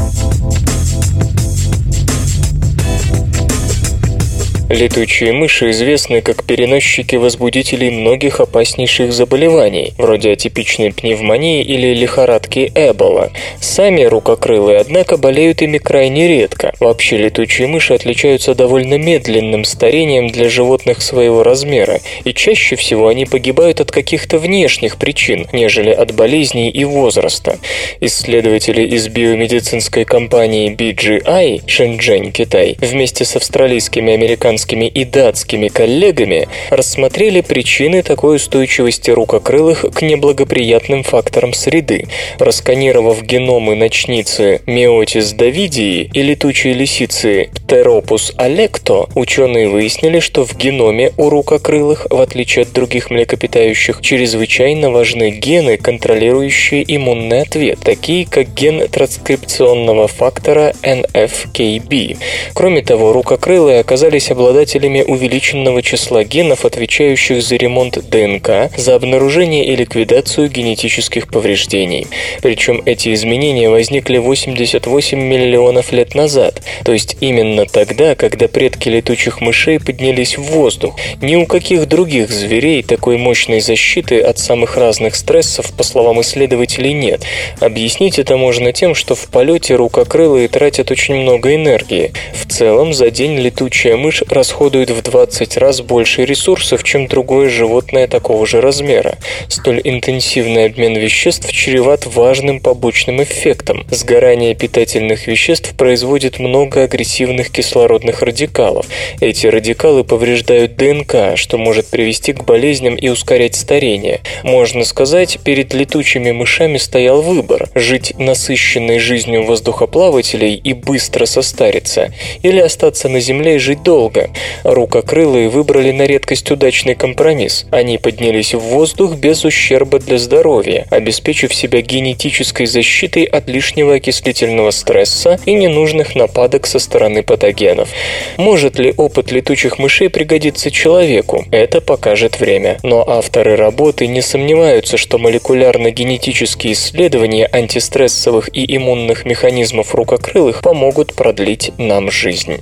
[4.69, 13.31] Летучие мыши известны как переносчики возбудителей многих опаснейших заболеваний, вроде атипичной пневмонии или лихорадки Эбола.
[13.63, 16.75] Сами рукокрылые, однако, болеют ими крайне редко.
[16.81, 23.25] Вообще летучие мыши отличаются довольно медленным старением для животных своего размера, и чаще всего они
[23.25, 27.57] погибают от каких-то внешних причин, нежели от болезней и возраста.
[28.01, 36.49] Исследователи из биомедицинской компании BGI, Шэньчжэнь, Китай, вместе с австралийскими американскими американскими и датскими коллегами
[36.71, 42.07] рассмотрели причины такой устойчивости рукокрылых к неблагоприятным факторам среды.
[42.39, 51.13] Просканировав геномы ночницы Меотис давидии и летучей лисицы Pteropus alecto, ученые выяснили, что в геноме
[51.17, 58.55] у рукокрылых, в отличие от других млекопитающих, чрезвычайно важны гены, контролирующие иммунный ответ, такие как
[58.55, 62.17] ген транскрипционного фактора NFKB.
[62.55, 69.67] Кроме того, рукокрылые оказались обладателями обладателями увеличенного числа генов, отвечающих за ремонт ДНК, за обнаружение
[69.67, 72.07] и ликвидацию генетических повреждений.
[72.41, 79.43] Причем эти изменения возникли 88 миллионов лет назад, то есть именно тогда, когда предки летучих
[79.43, 80.97] мышей поднялись в воздух.
[81.21, 86.95] Ни у каких других зверей такой мощной защиты от самых разных стрессов, по словам исследователей,
[86.95, 87.23] нет.
[87.61, 92.13] Объяснить это можно тем, что в полете рукокрылые тратят очень много энергии.
[92.35, 98.07] В целом за день летучая мышь расходует в 20 раз больше ресурсов, чем другое животное
[98.07, 99.19] такого же размера.
[99.49, 103.85] Столь интенсивный обмен веществ чреват важным побочным эффектом.
[103.91, 108.87] Сгорание питательных веществ производит много агрессивных кислородных радикалов.
[109.21, 114.21] Эти радикалы повреждают ДНК, что может привести к болезням и ускорять старение.
[114.45, 122.15] Можно сказать, перед летучими мышами стоял выбор– жить насыщенной жизнью воздухоплавателей и быстро состариться,
[122.45, 124.28] или остаться на Земле и жить долго,
[124.65, 127.67] Рукокрылые выбрали на редкость удачный компромисс.
[127.71, 134.71] Они поднялись в воздух без ущерба для здоровья, обеспечив себя генетической защитой от лишнего окислительного
[134.71, 137.91] стресса и ненужных нападок со стороны патогенов.
[138.37, 141.45] Может ли опыт летучих мышей пригодиться человеку?
[141.51, 142.79] Это покажет время.
[142.83, 151.73] Но авторы работы не сомневаются, что молекулярно-генетические исследования антистрессовых и иммунных механизмов рукокрылых помогут продлить
[151.79, 152.59] нам жизнь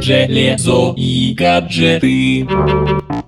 [0.00, 2.46] железо и гаджеты.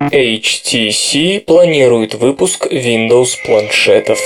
[0.00, 4.18] HTC планирует выпуск Windows планшетов.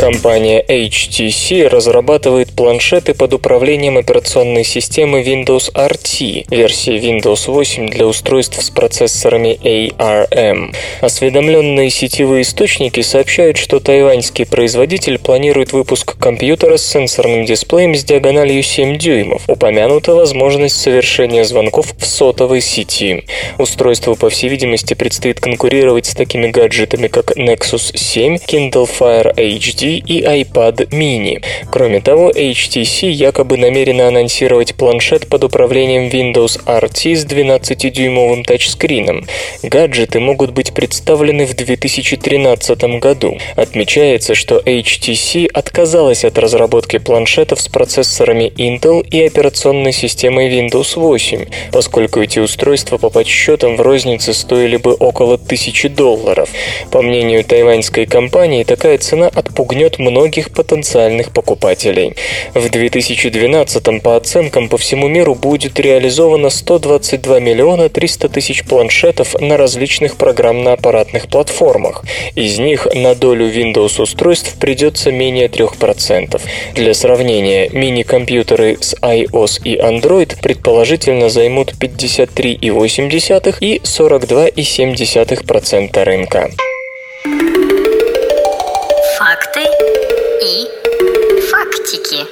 [0.00, 8.62] Компания HTC разрабатывает планшеты под управлением операционной системы Windows RT, версии Windows 8 для устройств
[8.62, 10.74] с процессорами ARM.
[11.02, 18.62] Осведомленные сетевые источники сообщают, что тайваньский производитель планирует выпуск компьютера с сенсорным дисплеем с диагональю
[18.62, 19.42] 7 дюймов.
[19.50, 23.26] Упомянута возможность совершения звонков в сотовой сети.
[23.58, 29.89] Устройству, по всей видимости, предстоит конкурировать с такими гаджетами, как Nexus 7, Kindle Fire HD
[29.98, 31.42] и iPad mini.
[31.70, 39.26] Кроме того, HTC якобы намерена анонсировать планшет под управлением Windows RT с 12-дюймовым тачскрином.
[39.62, 43.38] Гаджеты могут быть представлены в 2013 году.
[43.56, 51.46] Отмечается, что HTC отказалась от разработки планшетов с процессорами Intel и операционной системой Windows 8,
[51.72, 56.50] поскольку эти устройства по подсчетам в рознице стоили бы около 1000 долларов.
[56.90, 62.14] По мнению тайваньской компании, такая цена отпугнет многих потенциальных покупателей.
[62.54, 69.56] В 2012 по оценкам по всему миру будет реализовано 122 миллиона 300 тысяч планшетов на
[69.56, 72.04] различных программно-аппаратных платформах.
[72.34, 76.38] Из них на долю Windows устройств придется менее 3%.
[76.74, 86.50] Для сравнения, мини-компьютеры с iOS и Android предположительно займут 53,8 и 42,7% рынка.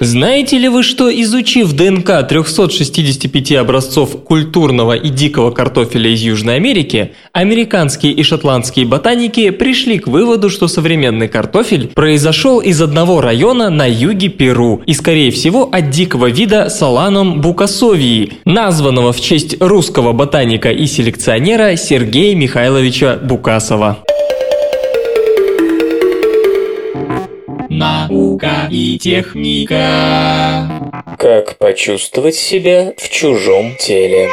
[0.00, 7.14] Знаете ли вы, что изучив ДНК 365 образцов культурного и дикого картофеля из Южной Америки,
[7.32, 13.90] американские и шотландские ботаники пришли к выводу, что современный картофель произошел из одного района на
[13.90, 20.70] юге Перу и, скорее всего, от дикого вида Соланом букасовии, названного в честь русского ботаника
[20.70, 23.98] и селекционера Сергея Михайловича Букасова.
[27.68, 30.90] Наука и техника.
[31.18, 34.30] Как почувствовать себя в чужом теле?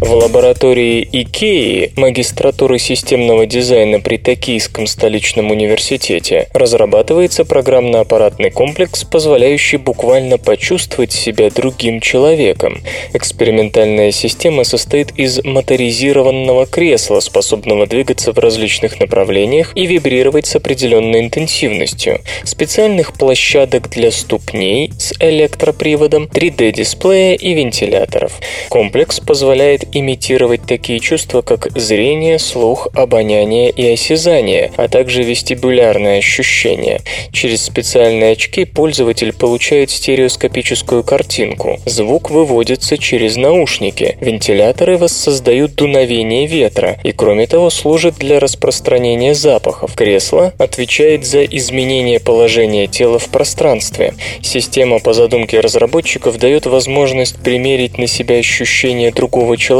[0.00, 10.38] В лаборатории Икеи магистратуры системного дизайна при Токийском столичном университете разрабатывается программно-аппаратный комплекс, позволяющий буквально
[10.38, 12.80] почувствовать себя другим человеком.
[13.12, 21.20] Экспериментальная система состоит из моторизированного кресла, способного двигаться в различных направлениях и вибрировать с определенной
[21.20, 28.40] интенсивностью, специальных площадок для ступней с электроприводом, 3D-дисплея и вентиляторов.
[28.70, 37.00] Комплекс позволяет имитировать такие чувства, как зрение, слух, обоняние и осязание, а также вестибулярные ощущения.
[37.32, 41.78] Через специальные очки пользователь получает стереоскопическую картинку.
[41.86, 44.16] Звук выводится через наушники.
[44.20, 49.94] Вентиляторы воссоздают дуновение ветра и, кроме того, служат для распространения запахов.
[49.94, 54.14] Кресло отвечает за изменение положения тела в пространстве.
[54.42, 59.79] Система по задумке разработчиков дает возможность примерить на себя ощущения другого человека,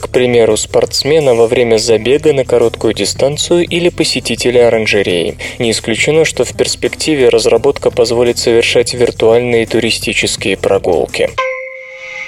[0.00, 5.36] к примеру, спортсмена во время забега на короткую дистанцию или посетителя оранжереи.
[5.58, 11.30] Не исключено, что в перспективе разработка позволит совершать виртуальные туристические прогулки.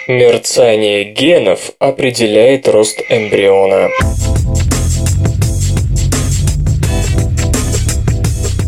[0.07, 3.89] Мерцание генов определяет рост эмбриона.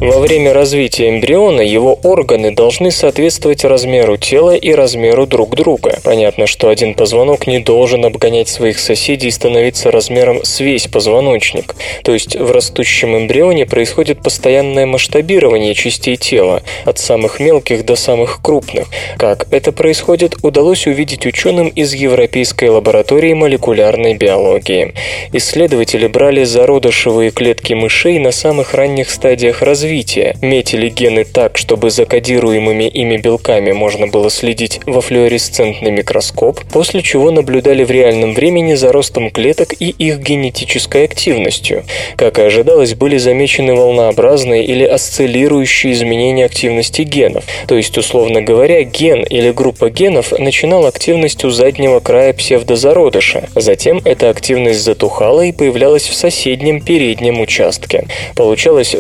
[0.01, 6.01] Во время развития эмбриона его органы должны соответствовать размеру тела и размеру друг друга.
[6.05, 11.75] Понятно, что один позвонок не должен обгонять своих соседей и становиться размером с весь позвоночник.
[12.05, 18.43] То есть в растущем эмбрионе происходит постоянное масштабирование частей тела, от самых мелких до самых
[18.43, 18.89] крупных.
[19.17, 24.93] Как это происходит, удалось увидеть ученым из Европейской лаборатории молекулярной биологии.
[25.33, 31.91] Исследователи брали зародышевые клетки мышей на самых ранних стадиях развития развития, метили гены так, чтобы
[31.91, 38.35] за кодируемыми ими белками можно было следить во флуоресцентный микроскоп, после чего наблюдали в реальном
[38.35, 41.85] времени за ростом клеток и их генетической активностью.
[42.17, 47.45] Как и ожидалось, были замечены волнообразные или осциллирующие изменения активности генов.
[47.69, 53.49] То есть, условно говоря, ген или группа генов начинал активность у заднего края псевдозародыша.
[53.55, 58.09] Затем эта активность затухала и появлялась в соседнем переднем участке.
[58.35, 58.97] Получалась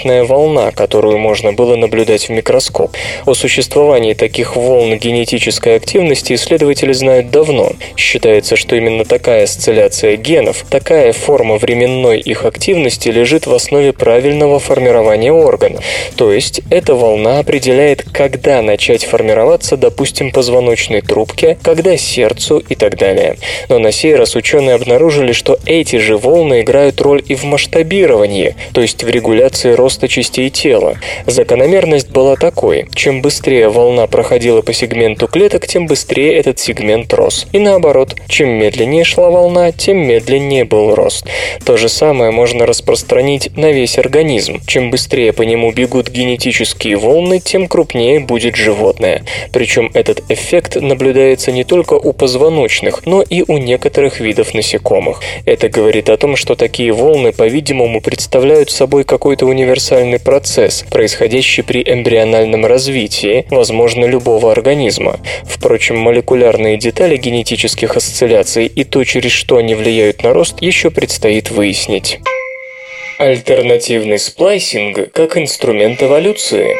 [0.00, 2.92] флуоресцентная волна, которую можно было наблюдать в микроскоп.
[3.26, 7.72] О существовании таких волн генетической активности исследователи знают давно.
[7.96, 14.58] Считается, что именно такая осцилляция генов, такая форма временной их активности лежит в основе правильного
[14.58, 15.80] формирования органа.
[16.16, 22.96] То есть эта волна определяет, когда начать формироваться, допустим, позвоночной трубке, когда сердцу и так
[22.96, 23.36] далее.
[23.68, 28.56] Но на сей раз ученые обнаружили, что эти же волны играют роль и в масштабировании,
[28.72, 30.98] то есть в регуляции роста роста частей тела.
[31.26, 32.86] Закономерность была такой.
[32.94, 37.48] Чем быстрее волна проходила по сегменту клеток, тем быстрее этот сегмент рос.
[37.50, 41.26] И наоборот, чем медленнее шла волна, тем медленнее был рост.
[41.64, 44.60] То же самое можно распространить на весь организм.
[44.64, 49.24] Чем быстрее по нему бегут генетические волны, тем крупнее будет животное.
[49.52, 55.20] Причем этот эффект наблюдается не только у позвоночных, но и у некоторых видов насекомых.
[55.46, 59.79] Это говорит о том, что такие волны, по-видимому, представляют собой какой-то универсальный
[60.18, 65.18] процесс, происходящий при эмбриональном развитии, возможно, любого организма.
[65.44, 71.50] Впрочем, молекулярные детали генетических осцилляций и то, через что они влияют на рост, еще предстоит
[71.50, 72.20] выяснить.
[73.18, 76.76] Альтернативный сплайсинг как инструмент эволюции.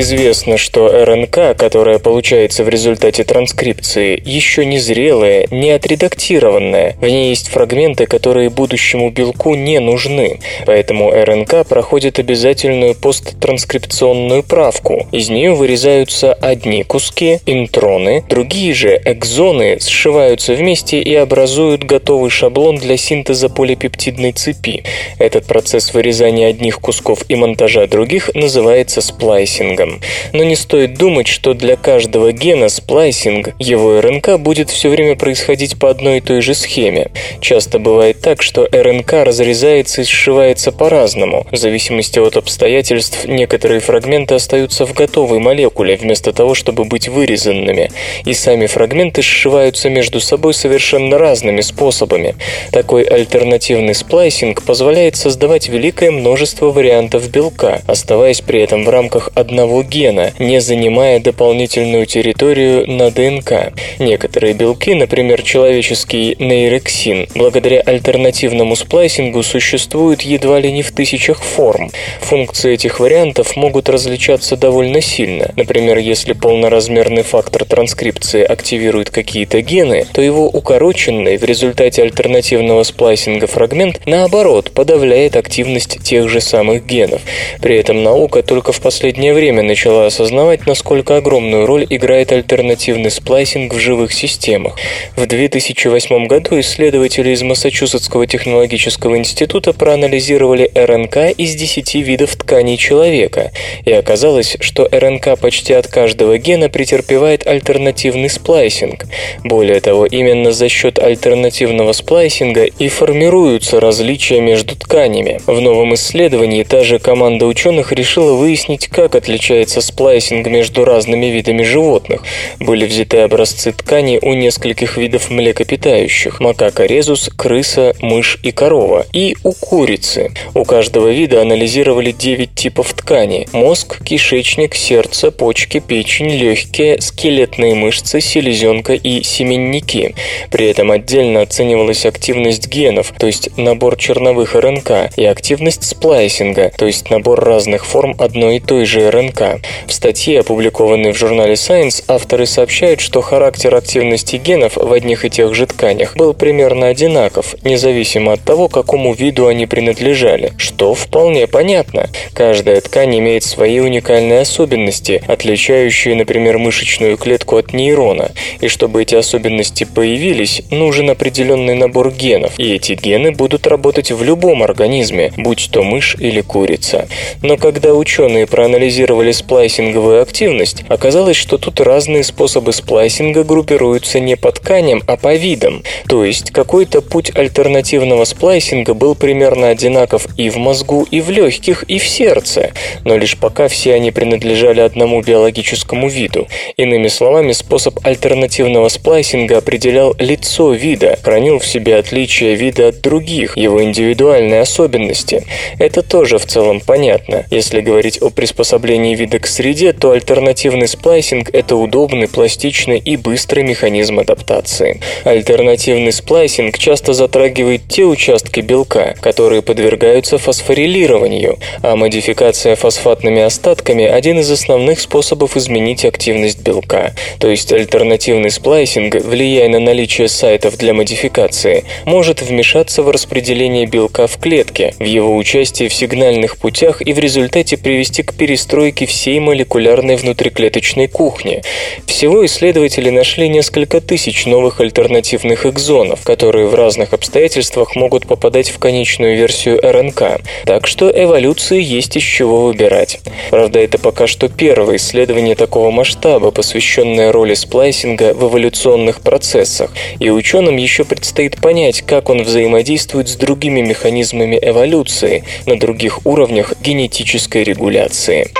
[0.00, 6.94] Известно, что РНК, которая получается в результате транскрипции, еще не зрелая, не отредактированная.
[7.00, 10.38] В ней есть фрагменты, которые будущему белку не нужны.
[10.66, 15.08] Поэтому РНК проходит обязательную посттранскрипционную правку.
[15.10, 22.76] Из нее вырезаются одни куски, интроны, другие же экзоны сшиваются вместе и образуют готовый шаблон
[22.76, 24.84] для синтеза полипептидной цепи.
[25.18, 30.00] Этот процесс вырезания одних кусков и монтажа других называется сплайсинг сплайсингом.
[30.32, 35.78] Но не стоит думать, что для каждого гена сплайсинг, его РНК будет все время происходить
[35.78, 37.10] по одной и той же схеме.
[37.40, 41.46] Часто бывает так, что РНК разрезается и сшивается по-разному.
[41.50, 47.90] В зависимости от обстоятельств некоторые фрагменты остаются в готовой молекуле, вместо того, чтобы быть вырезанными.
[48.24, 52.36] И сами фрагменты сшиваются между собой совершенно разными способами.
[52.72, 59.67] Такой альтернативный сплайсинг позволяет создавать великое множество вариантов белка, оставаясь при этом в рамках одного
[59.68, 63.72] одного гена, не занимая дополнительную территорию на ДНК.
[63.98, 71.90] Некоторые белки, например, человеческий нейрексин, благодаря альтернативному сплайсингу существуют едва ли не в тысячах форм.
[72.20, 75.52] Функции этих вариантов могут различаться довольно сильно.
[75.56, 83.46] Например, если полноразмерный фактор транскрипции активирует какие-то гены, то его укороченный в результате альтернативного сплайсинга
[83.46, 87.20] фрагмент, наоборот, подавляет активность тех же самых генов.
[87.60, 93.10] При этом наука только в последнее время время начала осознавать, насколько огромную роль играет альтернативный
[93.10, 94.76] сплайсинг в живых системах.
[95.16, 103.50] В 2008 году исследователи из Массачусетского технологического института проанализировали РНК из 10 видов тканей человека,
[103.84, 109.06] и оказалось, что РНК почти от каждого гена претерпевает альтернативный сплайсинг.
[109.44, 115.40] Более того, именно за счет альтернативного сплайсинга и формируются различия между тканями.
[115.46, 121.26] В новом исследовании та же команда ученых решила выяснить, как отличаются отличается сплайсинг между разными
[121.26, 122.22] видами животных.
[122.60, 129.36] Были взяты образцы ткани у нескольких видов млекопитающих– макака резус, крыса, мышь и корова, и
[129.44, 130.32] у курицы.
[130.54, 138.20] У каждого вида анализировали 9 типов ткани– мозг, кишечник, сердце, почки, печень, легкие, скелетные мышцы,
[138.20, 140.14] селезенка и семенники.
[140.50, 146.84] При этом отдельно оценивалась активность генов, то есть набор черновых РНК, и активность сплайсинга, то
[146.84, 149.60] есть набор разных форм одной и той же РНК ДНК.
[149.86, 155.30] В статье, опубликованной в журнале Science, авторы сообщают, что характер активности генов в одних и
[155.30, 161.46] тех же тканях был примерно одинаков, независимо от того, какому виду они принадлежали, что вполне
[161.46, 162.08] понятно.
[162.34, 168.32] Каждая ткань имеет свои уникальные особенности, отличающие, например, мышечную клетку от нейрона.
[168.60, 174.22] И чтобы эти особенности появились, нужен определенный набор генов, и эти гены будут работать в
[174.22, 177.08] любом организме, будь то мышь или курица.
[177.42, 184.36] Но когда ученые проанализировали исследовали сплайсинговую активность, оказалось, что тут разные способы сплайсинга группируются не
[184.36, 185.82] по тканям, а по видам.
[186.08, 191.84] То есть какой-то путь альтернативного сплайсинга был примерно одинаков и в мозгу, и в легких,
[191.84, 192.72] и в сердце,
[193.04, 196.48] но лишь пока все они принадлежали одному биологическому виду.
[196.76, 203.56] Иными словами, способ альтернативного сплайсинга определял лицо вида, хранил в себе отличия вида от других,
[203.56, 205.44] его индивидуальные особенности.
[205.78, 211.50] Это тоже в целом понятно, если говорить о приспособлении вида к среде, то альтернативный сплайсинг–
[211.52, 215.00] это удобный, пластичный и быстрый механизм адаптации.
[215.24, 224.38] Альтернативный сплайсинг часто затрагивает те участки белка, которые подвергаются фосфорилированию, а модификация фосфатными остатками– один
[224.38, 227.14] из основных способов изменить активность белка.
[227.40, 234.26] То есть альтернативный сплайсинг, влияя на наличие сайтов для модификации, может вмешаться в распределение белка
[234.26, 239.40] в клетке, в его участие в сигнальных путях и в результате привести к перестройке всей
[239.40, 241.62] молекулярной внутриклеточной кухни.
[242.06, 248.78] Всего исследователи нашли несколько тысяч новых альтернативных экзонов, которые в разных обстоятельствах могут попадать в
[248.78, 250.40] конечную версию РНК.
[250.64, 253.20] Так что эволюции есть из чего выбирать.
[253.50, 260.30] Правда, это пока что первое исследование такого масштаба, посвященное роли сплайсинга в эволюционных процессах, и
[260.30, 267.64] ученым еще предстоит понять, как он взаимодействует с другими механизмами эволюции на других уровнях генетической
[267.64, 268.50] регуляции.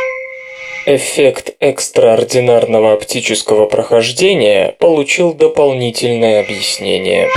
[0.90, 7.28] Эффект экстраординарного оптического прохождения получил дополнительное объяснение.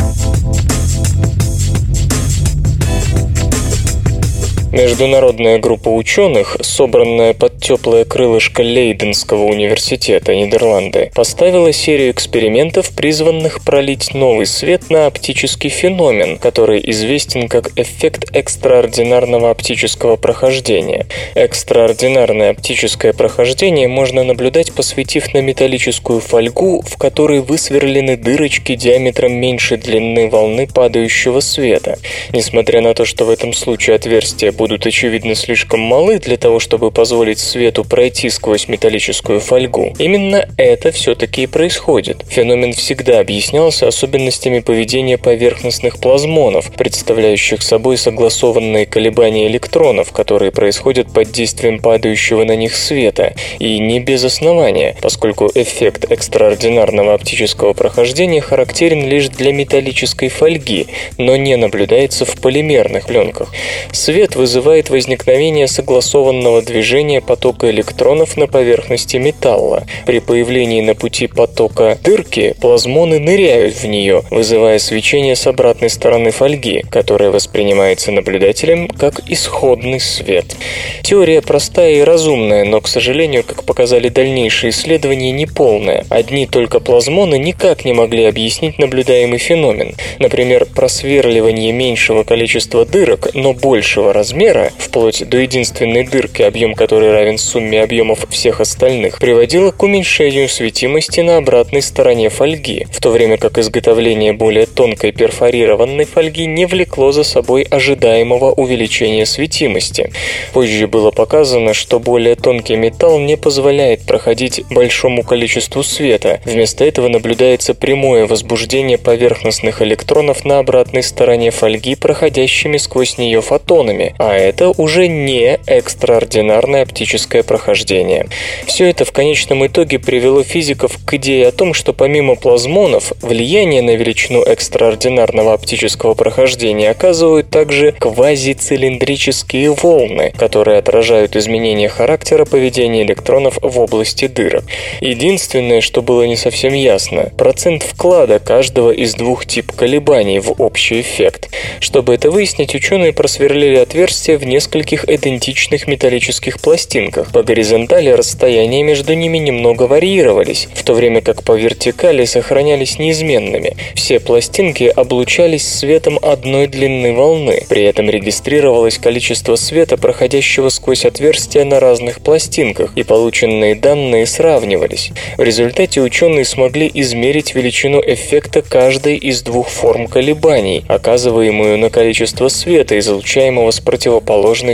[4.71, 14.13] Международная группа ученых, собранная под теплое крылышко Лейденского университета Нидерланды, поставила серию экспериментов, призванных пролить
[14.13, 21.05] новый свет на оптический феномен, который известен как эффект экстраординарного оптического прохождения.
[21.35, 29.75] Экстраординарное оптическое прохождение можно наблюдать, посветив на металлическую фольгу, в которой высверлены дырочки диаметром меньше
[29.75, 31.97] длины волны падающего света.
[32.31, 36.91] Несмотря на то, что в этом случае отверстие будут, очевидно, слишком малы для того, чтобы
[36.91, 39.95] позволить свету пройти сквозь металлическую фольгу.
[39.97, 42.23] Именно это все-таки и происходит.
[42.29, 51.31] Феномен всегда объяснялся особенностями поведения поверхностных плазмонов, представляющих собой согласованные колебания электронов, которые происходят под
[51.31, 59.07] действием падающего на них света, и не без основания, поскольку эффект экстраординарного оптического прохождения характерен
[59.07, 60.85] лишь для металлической фольги,
[61.17, 63.51] но не наблюдается в полимерных пленках.
[63.91, 69.85] Свет вызывает вызывает возникновение согласованного движения потока электронов на поверхности металла.
[70.05, 76.31] При появлении на пути потока дырки плазмоны ныряют в нее, вызывая свечение с обратной стороны
[76.31, 80.57] фольги, которое воспринимается наблюдателем как исходный свет.
[81.01, 86.05] Теория простая и разумная, но, к сожалению, как показали дальнейшие исследования, неполная.
[86.09, 89.95] Одни только плазмоны никак не могли объяснить наблюдаемый феномен.
[90.19, 97.11] Например, просверливание меньшего количества дырок, но большего размера размера, вплоть до единственной дырки, объем которой
[97.11, 103.11] равен сумме объемов всех остальных, приводило к уменьшению светимости на обратной стороне фольги, в то
[103.11, 110.11] время как изготовление более тонкой перфорированной фольги не влекло за собой ожидаемого увеличения светимости.
[110.53, 116.41] Позже было показано, что более тонкий металл не позволяет проходить большому количеству света.
[116.45, 124.15] Вместо этого наблюдается прямое возбуждение поверхностных электронов на обратной стороне фольги, проходящими сквозь нее фотонами,
[124.17, 128.27] а это уже не экстраординарное оптическое прохождение.
[128.65, 133.81] Все это в конечном итоге привело физиков к идее о том, что помимо плазмонов, влияние
[133.81, 143.57] на величину экстраординарного оптического прохождения оказывают также квазицилиндрические волны, которые отражают изменения характера поведения электронов
[143.61, 144.65] в области дырок.
[145.01, 151.01] Единственное, что было не совсем ясно– процент вклада каждого из двух тип колебаний в общий
[151.01, 151.49] эффект.
[151.79, 157.31] Чтобы это выяснить, ученые просверлили отверстие отверстия в нескольких идентичных металлических пластинках.
[157.31, 163.77] По горизонтали расстояния между ними немного варьировались, в то время как по вертикали сохранялись неизменными.
[163.95, 167.63] Все пластинки облучались светом одной длины волны.
[167.69, 175.11] При этом регистрировалось количество света, проходящего сквозь отверстия на разных пластинках, и полученные данные сравнивались.
[175.37, 182.49] В результате ученые смогли измерить величину эффекта каждой из двух форм колебаний, оказываемую на количество
[182.49, 184.00] света, излучаемого с противоположной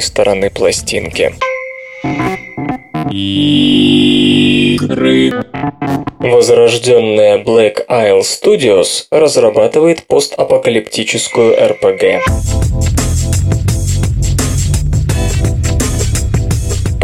[0.02, 1.34] стороны пластинки.
[4.72, 5.32] Игры.
[6.20, 12.22] Возрожденная Black Isle Studios разрабатывает постапокалиптическую RPG.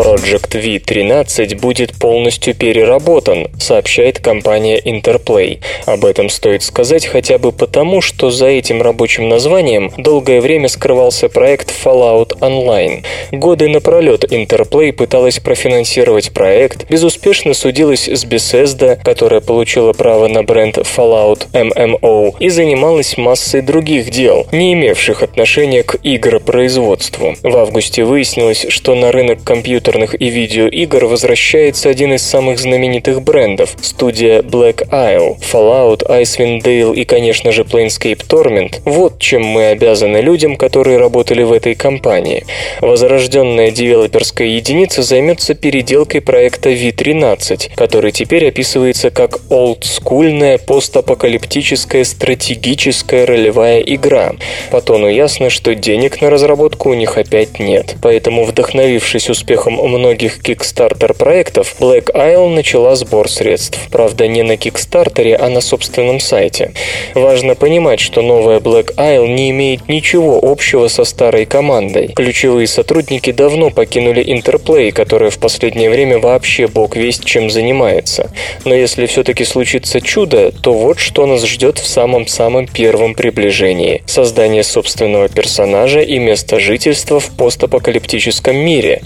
[0.04, 5.60] Project V13 будет полностью переработан, сообщает компания Interplay.
[5.86, 11.30] Об этом стоит сказать хотя бы потому, что за этим рабочим названием долгое время скрывался
[11.30, 13.06] проект Fallout Online.
[13.32, 20.80] Годы напролет Interplay пыталась профинансировать проект, безуспешно судилась с Bethesda, которая получила право на бренд
[20.80, 27.36] Fallout MMO и занималась массой других дел, не имевших отношения к игропроизводству.
[27.42, 33.22] В августе выяснилось, что на рынок компьютеров компьютерных и видеоигр возвращается один из самых знаменитых
[33.22, 38.82] брендов– студия Black Isle, Fallout, Icewind Dale и, конечно же, Planescape Torment.
[38.86, 42.46] Вот чем мы обязаны людям, которые работали в этой компании.
[42.82, 53.82] Возрожденная девелоперская единица займется переделкой проекта V13, который теперь описывается как олдскульная постапокалиптическая стратегическая ролевая
[53.82, 54.34] игра.
[54.72, 57.96] По тону ясно, что денег на разработку у них опять нет.
[58.02, 63.80] Поэтому, вдохновившись успехом успехом многих Kickstarter проектов, Black Isle начала сбор средств.
[63.92, 66.74] Правда, не на Kickstarter, а на собственном сайте.
[67.14, 72.10] Важно понимать, что новая Black Isle не имеет ничего общего со старой командой.
[72.16, 78.32] Ключевые сотрудники давно покинули Interplay, которая в последнее время вообще бог весть чем занимается.
[78.66, 84.02] Но если все-таки случится чудо, то вот что нас ждет в самом-самом первом приближении.
[84.06, 89.02] Создание собственного персонажа и места жительства в постапокалиптическом мире,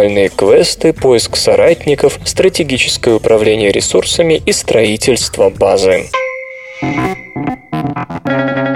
[0.00, 6.06] индивидуальные квесты, поиск соратников, стратегическое управление ресурсами и строительство базы.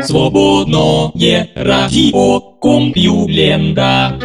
[0.02, 4.18] Свободное радио Компьюлента.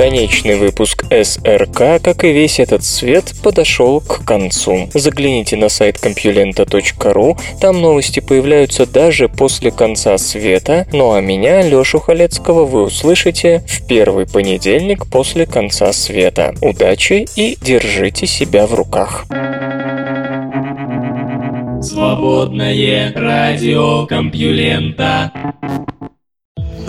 [0.00, 4.88] Конечный выпуск СРК, как и весь этот свет, подошел к концу.
[4.94, 12.00] Загляните на сайт compulenta.ru, там новости появляются даже после конца света, ну а меня, Лешу
[12.00, 16.54] Халецкого, вы услышите в первый понедельник после конца света.
[16.62, 19.26] Удачи и держите себя в руках.
[21.82, 25.30] Свободное радио Компьюлента.